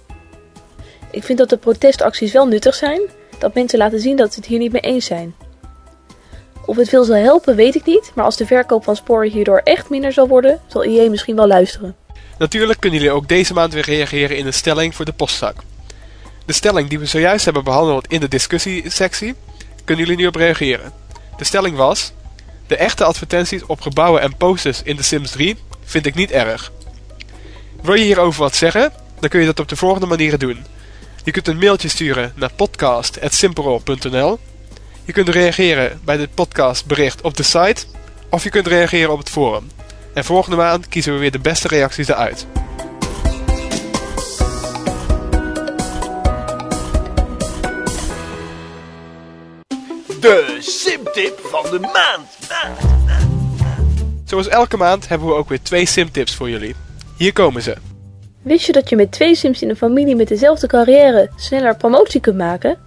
Ik 1.10 1.24
vind 1.24 1.38
dat 1.38 1.48
de 1.48 1.56
protestacties 1.56 2.32
wel 2.32 2.46
nuttig 2.46 2.74
zijn, 2.74 3.00
dat 3.38 3.54
mensen 3.54 3.78
laten 3.78 4.00
zien 4.00 4.16
dat 4.16 4.32
ze 4.32 4.38
het 4.38 4.48
hier 4.48 4.58
niet 4.58 4.72
mee 4.72 4.80
eens 4.80 5.06
zijn. 5.06 5.34
Of 6.66 6.76
het 6.76 6.88
veel 6.88 7.04
zal 7.04 7.16
helpen 7.16 7.56
weet 7.56 7.74
ik 7.74 7.84
niet, 7.84 8.12
maar 8.14 8.24
als 8.24 8.36
de 8.36 8.46
verkoop 8.46 8.84
van 8.84 8.96
sporen 8.96 9.30
hierdoor 9.30 9.60
echt 9.64 9.90
minder 9.90 10.12
zal 10.12 10.28
worden, 10.28 10.60
zal 10.66 10.84
IE 10.84 11.10
misschien 11.10 11.36
wel 11.36 11.46
luisteren. 11.46 11.96
Natuurlijk 12.38 12.80
kunnen 12.80 13.00
jullie 13.00 13.14
ook 13.14 13.28
deze 13.28 13.54
maand 13.54 13.72
weer 13.72 13.84
reageren 13.84 14.36
in 14.36 14.46
een 14.46 14.52
stelling 14.52 14.94
voor 14.94 15.04
de 15.04 15.12
postzak. 15.12 15.56
De 16.46 16.52
stelling 16.52 16.88
die 16.88 16.98
we 16.98 17.06
zojuist 17.06 17.44
hebben 17.44 17.64
behandeld 17.64 18.06
in 18.06 18.20
de 18.20 18.28
discussiesectie, 18.28 19.34
kunnen 19.84 20.04
jullie 20.04 20.20
nu 20.20 20.26
op 20.26 20.34
reageren. 20.34 20.92
De 21.36 21.44
stelling 21.44 21.76
was... 21.76 22.12
De 22.66 22.76
echte 22.76 23.04
advertenties 23.04 23.66
op 23.66 23.80
gebouwen 23.80 24.20
en 24.20 24.36
posters 24.36 24.82
in 24.82 24.96
The 24.96 25.02
Sims 25.02 25.30
3 25.30 25.56
vind 25.84 26.06
ik 26.06 26.14
niet 26.14 26.30
erg. 26.30 26.72
Wil 27.82 27.94
je 27.94 28.04
hierover 28.04 28.40
wat 28.40 28.56
zeggen? 28.56 28.92
Dan 29.20 29.28
kun 29.28 29.40
je 29.40 29.46
dat 29.46 29.60
op 29.60 29.68
de 29.68 29.76
volgende 29.76 30.06
manieren 30.06 30.38
doen. 30.38 30.64
Je 31.24 31.30
kunt 31.30 31.48
een 31.48 31.58
mailtje 31.58 31.88
sturen 31.88 32.32
naar 32.36 32.52
podcast.simperol.nl 32.52 34.38
Je 35.04 35.12
kunt 35.12 35.28
reageren 35.28 36.00
bij 36.04 36.16
dit 36.16 36.34
podcastbericht 36.34 37.20
op 37.20 37.36
de 37.36 37.42
site. 37.42 37.84
Of 38.30 38.42
je 38.42 38.50
kunt 38.50 38.66
reageren 38.66 39.12
op 39.12 39.18
het 39.18 39.30
forum. 39.30 39.70
En 40.14 40.24
volgende 40.24 40.56
maand 40.56 40.88
kiezen 40.88 41.12
we 41.12 41.18
weer 41.18 41.32
de 41.32 41.38
beste 41.38 41.68
reacties 41.68 42.08
eruit. 42.08 42.46
De 50.20 50.56
simtip 50.60 51.38
van 51.42 51.62
de 51.70 51.78
maand. 51.78 52.28
Zoals 54.24 54.48
elke 54.48 54.76
maand 54.76 55.08
hebben 55.08 55.28
we 55.28 55.34
ook 55.34 55.48
weer 55.48 55.62
twee 55.62 55.86
simtips 55.86 56.34
voor 56.34 56.50
jullie. 56.50 56.74
Hier 57.16 57.32
komen 57.32 57.62
ze. 57.62 57.76
Wist 58.42 58.66
je 58.66 58.72
dat 58.72 58.88
je 58.88 58.96
met 58.96 59.12
twee 59.12 59.34
sims 59.34 59.62
in 59.62 59.68
een 59.68 59.76
familie 59.76 60.16
met 60.16 60.28
dezelfde 60.28 60.66
carrière 60.66 61.30
sneller 61.36 61.76
promotie 61.76 62.20
kunt 62.20 62.36
maken? 62.36 62.78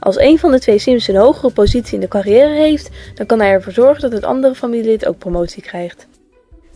Als 0.00 0.18
een 0.18 0.38
van 0.38 0.50
de 0.50 0.60
twee 0.60 0.78
sims 0.78 1.08
een 1.08 1.16
hogere 1.16 1.52
positie 1.52 1.94
in 1.94 2.00
de 2.00 2.08
carrière 2.08 2.54
heeft, 2.54 2.90
dan 3.14 3.26
kan 3.26 3.40
hij 3.40 3.50
ervoor 3.50 3.72
zorgen 3.72 4.02
dat 4.02 4.12
het 4.12 4.24
andere 4.24 4.54
familielid 4.54 5.06
ook 5.06 5.18
promotie 5.18 5.62
krijgt. 5.62 6.06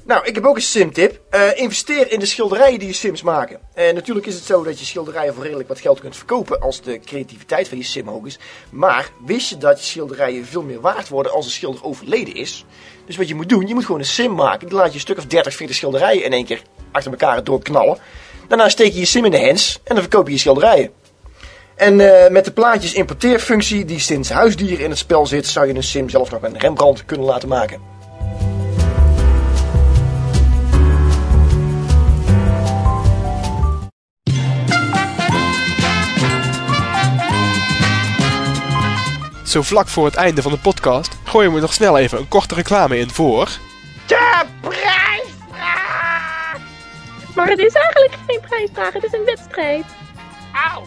Nou, 0.09 0.27
ik 0.27 0.35
heb 0.35 0.44
ook 0.44 0.57
een 0.57 0.62
simtip. 0.62 1.21
Eh 1.31 1.40
investeer 1.55 2.12
in 2.12 2.18
de 2.18 2.27
schilderijen 2.27 2.79
die 2.79 2.88
je 2.88 2.94
sims 2.94 3.23
maken. 3.23 3.61
En 3.75 3.94
natuurlijk 3.94 4.27
is 4.27 4.35
het 4.35 4.44
zo 4.44 4.62
dat 4.62 4.79
je 4.79 4.85
schilderijen 4.85 5.35
voor 5.35 5.42
redelijk 5.42 5.68
wat 5.68 5.81
geld 5.81 6.01
kunt 6.01 6.16
verkopen 6.16 6.61
als 6.61 6.83
de 6.83 7.01
creativiteit 7.01 7.68
van 7.68 7.79
je 7.79 7.85
sim 7.85 8.09
hoog 8.09 8.27
is. 8.27 8.38
Maar 8.71 9.11
wist 9.27 9.49
je 9.49 9.57
dat 9.57 9.79
je 9.79 9.85
schilderijen 9.85 10.47
veel 10.47 10.62
meer 10.62 10.81
waard 10.81 11.09
worden 11.09 11.33
als 11.33 11.44
een 11.44 11.51
schilder 11.51 11.85
overleden 11.85 12.35
is? 12.35 12.64
Dus 13.07 13.16
wat 13.16 13.29
je 13.29 13.35
moet 13.35 13.49
doen, 13.49 13.66
je 13.66 13.75
moet 13.75 13.85
gewoon 13.85 14.01
een 14.01 14.07
sim 14.07 14.35
maken. 14.35 14.68
Dan 14.68 14.79
laat 14.79 14.88
je 14.88 14.94
een 14.94 15.01
stuk 15.01 15.18
of 15.18 15.27
30, 15.27 15.55
40 15.55 15.77
schilderijen 15.77 16.25
in 16.25 16.33
één 16.33 16.44
keer 16.44 16.62
achter 16.92 17.11
elkaar 17.11 17.44
doorknallen. 17.44 17.99
Daarna 18.49 18.68
steek 18.68 18.92
je 18.92 18.99
je 18.99 19.07
sim 19.07 19.25
in 19.25 19.31
de 19.31 19.38
hens 19.38 19.81
en 19.85 19.94
dan 19.94 20.03
verkoop 20.03 20.27
je 20.27 20.33
je 20.33 20.38
schilderijen. 20.38 20.90
En 21.77 22.01
eh, 22.01 22.31
met 22.31 22.44
de 22.44 22.53
plaatjes 22.53 22.94
importeerfunctie 22.94 23.85
die 23.85 24.01
sinds 24.01 24.31
huisdier 24.31 24.81
in 24.81 24.90
het 24.90 24.99
spel 24.99 25.27
zit, 25.27 25.47
zou 25.47 25.66
je 25.66 25.75
een 25.75 25.83
sim 25.83 26.09
zelf 26.09 26.31
nog 26.31 26.42
een 26.42 26.59
Rembrandt 26.59 27.05
kunnen 27.05 27.27
laten 27.27 27.49
maken. 27.49 27.98
Zo 39.49 39.63
vlak 39.63 39.89
voor 39.89 40.05
het 40.05 40.15
einde 40.15 40.43
van 40.43 40.53
de 40.53 40.59
podcast 40.59 41.19
gooien 41.25 41.53
we 41.53 41.61
nog 41.61 41.73
snel 41.73 41.99
even 41.99 42.19
een 42.19 42.29
korte 42.29 42.55
reclame 42.55 42.99
in 42.99 43.11
voor... 43.11 43.49
De 44.07 44.45
prijsvraag! 44.61 46.57
Maar 47.35 47.49
het 47.49 47.59
is 47.59 47.73
eigenlijk 47.73 48.15
geen 48.27 48.41
prijsvraag, 48.41 48.93
het 48.93 49.05
is 49.05 49.13
een 49.13 49.25
wedstrijd. 49.25 49.85
Auw! 50.73 50.87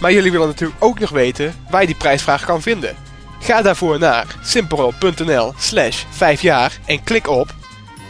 Maar 0.00 0.12
jullie 0.12 0.30
willen 0.30 0.46
natuurlijk 0.46 0.84
ook 0.84 0.98
nog 0.98 1.10
weten 1.10 1.54
waar 1.70 1.80
je 1.80 1.86
die 1.86 1.96
prijsvraag 1.96 2.44
kan 2.44 2.62
vinden. 2.62 2.96
Ga 3.40 3.62
daarvoor 3.62 3.98
naar 3.98 4.26
simpel.nl 4.42 5.54
slash 5.58 6.04
5 6.10 6.42
jaar 6.42 6.78
en 6.84 7.04
klik 7.04 7.28
op... 7.28 7.54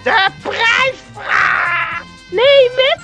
De 0.04 0.26
prijsvraag! 0.42 2.02
Nee, 2.30 2.70
wedstrijd! 2.76 3.03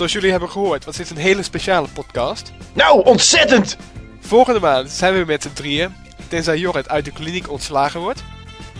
Zoals 0.00 0.14
jullie 0.14 0.30
hebben 0.30 0.50
gehoord, 0.50 0.84
was 0.84 0.96
dit 0.96 1.10
een 1.10 1.16
hele 1.16 1.42
speciale 1.42 1.88
podcast. 1.88 2.52
Nou, 2.72 3.04
ontzettend! 3.04 3.76
Volgende 4.20 4.60
maand 4.60 4.90
zijn 4.90 5.12
we 5.12 5.16
weer 5.16 5.26
met 5.26 5.42
z'n 5.42 5.52
drieën, 5.52 5.94
tenzij 6.28 6.58
Jorrit 6.58 6.88
uit 6.88 7.04
de 7.04 7.10
kliniek 7.12 7.50
ontslagen 7.50 8.00
wordt. 8.00 8.24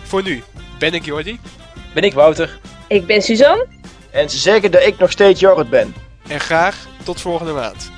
Voor 0.03 0.23
nu 0.23 0.43
ben 0.79 0.93
ik 0.93 1.05
Jordi 1.05 1.41
Ben 1.95 2.03
ik 2.03 2.13
Wouter? 2.13 2.61
Ik 2.89 3.07
ben 3.07 3.23
Suzanne. 3.23 3.67
En 4.11 4.31
ze 4.31 4.39
zeggen 4.39 4.71
dat 4.71 4.83
ik 4.83 4.99
nog 4.99 5.11
steeds 5.11 5.41
Jorrit 5.41 5.71
ben. 5.71 5.95
en 6.29 6.41
graag 6.41 6.87
tot 7.05 7.21
volgende 7.21 7.53
maand. 7.53 7.91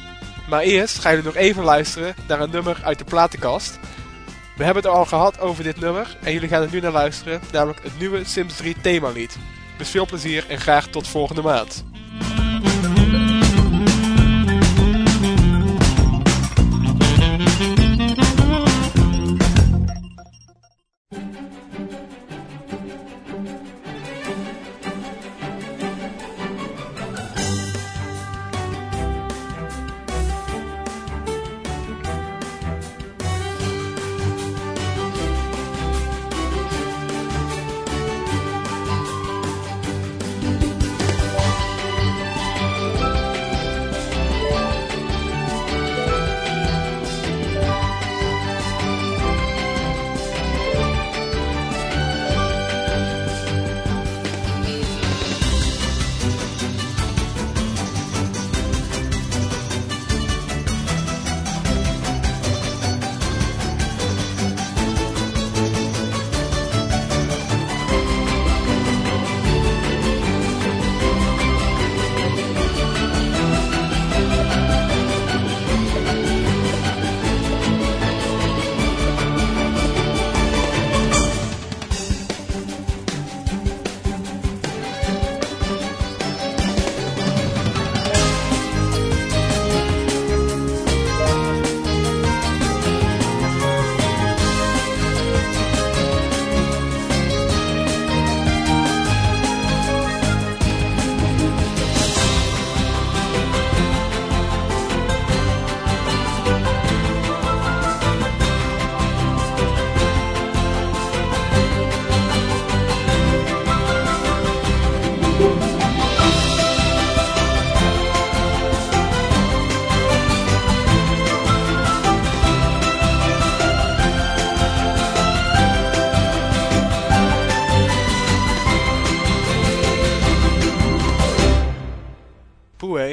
Maar 0.48 0.62
eerst 0.62 0.98
gaan 0.98 1.10
jullie 1.10 1.26
nog 1.26 1.36
even 1.36 1.64
luisteren 1.64 2.14
naar 2.28 2.40
een 2.40 2.50
nummer 2.50 2.80
uit 2.84 2.98
de 2.98 3.04
platenkast. 3.04 3.78
We 4.56 4.64
hebben 4.64 4.82
het 4.82 4.92
al 4.92 5.04
gehad 5.04 5.40
over 5.40 5.64
dit 5.64 5.80
nummer 5.80 6.16
en 6.22 6.32
jullie 6.32 6.48
gaan 6.48 6.62
er 6.62 6.72
nu 6.72 6.80
naar 6.80 6.92
luisteren, 6.92 7.40
namelijk 7.52 7.82
het 7.82 7.98
nieuwe 7.98 8.24
Sims 8.24 8.56
3 8.56 8.76
themalied. 8.80 9.36
Dus 9.78 9.90
veel 9.90 10.06
plezier 10.06 10.44
en 10.48 10.60
graag 10.60 10.86
tot 10.86 11.08
volgende 11.08 11.42
maand. 11.42 11.84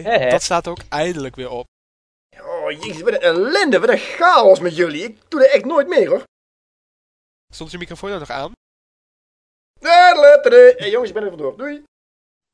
Dat 0.03 0.41
staat 0.41 0.67
ook 0.67 0.79
eindelijk 0.89 1.35
weer 1.35 1.49
op. 1.49 1.65
Oh 2.41 2.71
jezus, 2.71 3.01
wat 3.01 3.13
een 3.13 3.19
ellende, 3.19 3.79
wat 3.79 3.89
een 3.89 3.97
chaos 3.97 4.59
met 4.59 4.75
jullie. 4.75 5.03
Ik 5.03 5.17
doe 5.27 5.39
dat 5.39 5.49
echt 5.49 5.65
nooit 5.65 5.88
meer 5.88 6.07
hoor. 6.07 6.23
Stond 7.53 7.71
je 7.71 7.77
microfoon 7.77 8.09
nou 8.09 8.21
nog 8.21 8.29
aan? 8.29 8.51
Hé 9.79 10.85
jongens, 10.85 11.09
ik 11.09 11.13
ben 11.13 11.23
er 11.23 11.29
vandoor. 11.29 11.57
Doei. 11.57 11.83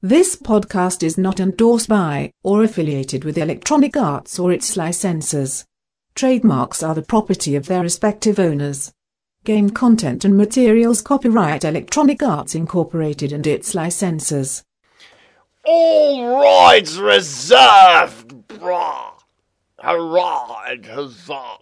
This 0.08 0.36
podcast 0.36 1.02
is 1.02 1.16
not 1.16 1.40
endorsed 1.40 1.88
by 1.88 2.30
or 2.44 2.64
affiliated 2.64 3.24
with 3.24 3.38
Electronic 3.38 3.96
Arts 3.96 4.40
or 4.40 4.52
its 4.52 4.76
licensors. 4.76 5.66
Trademarks 6.14 6.84
are 6.84 6.94
the 6.94 7.02
property 7.02 7.56
of 7.56 7.66
their 7.66 7.82
respective 7.82 8.40
owners. 8.40 8.92
Game 9.44 9.72
content 9.72 10.24
and 10.26 10.38
materials 10.38 11.02
copyright 11.02 11.64
Electronic 11.64 12.22
Arts 12.22 12.56
Incorporated 12.56 13.34
and 13.34 13.48
its 13.48 13.74
licensors. 13.74 14.64
All 15.68 16.42
rights 16.44 16.98
reserved, 16.98 18.48
brah. 18.48 19.14
Hurrah 19.80 20.64
and 20.68 20.86
huzzah. 20.86 21.58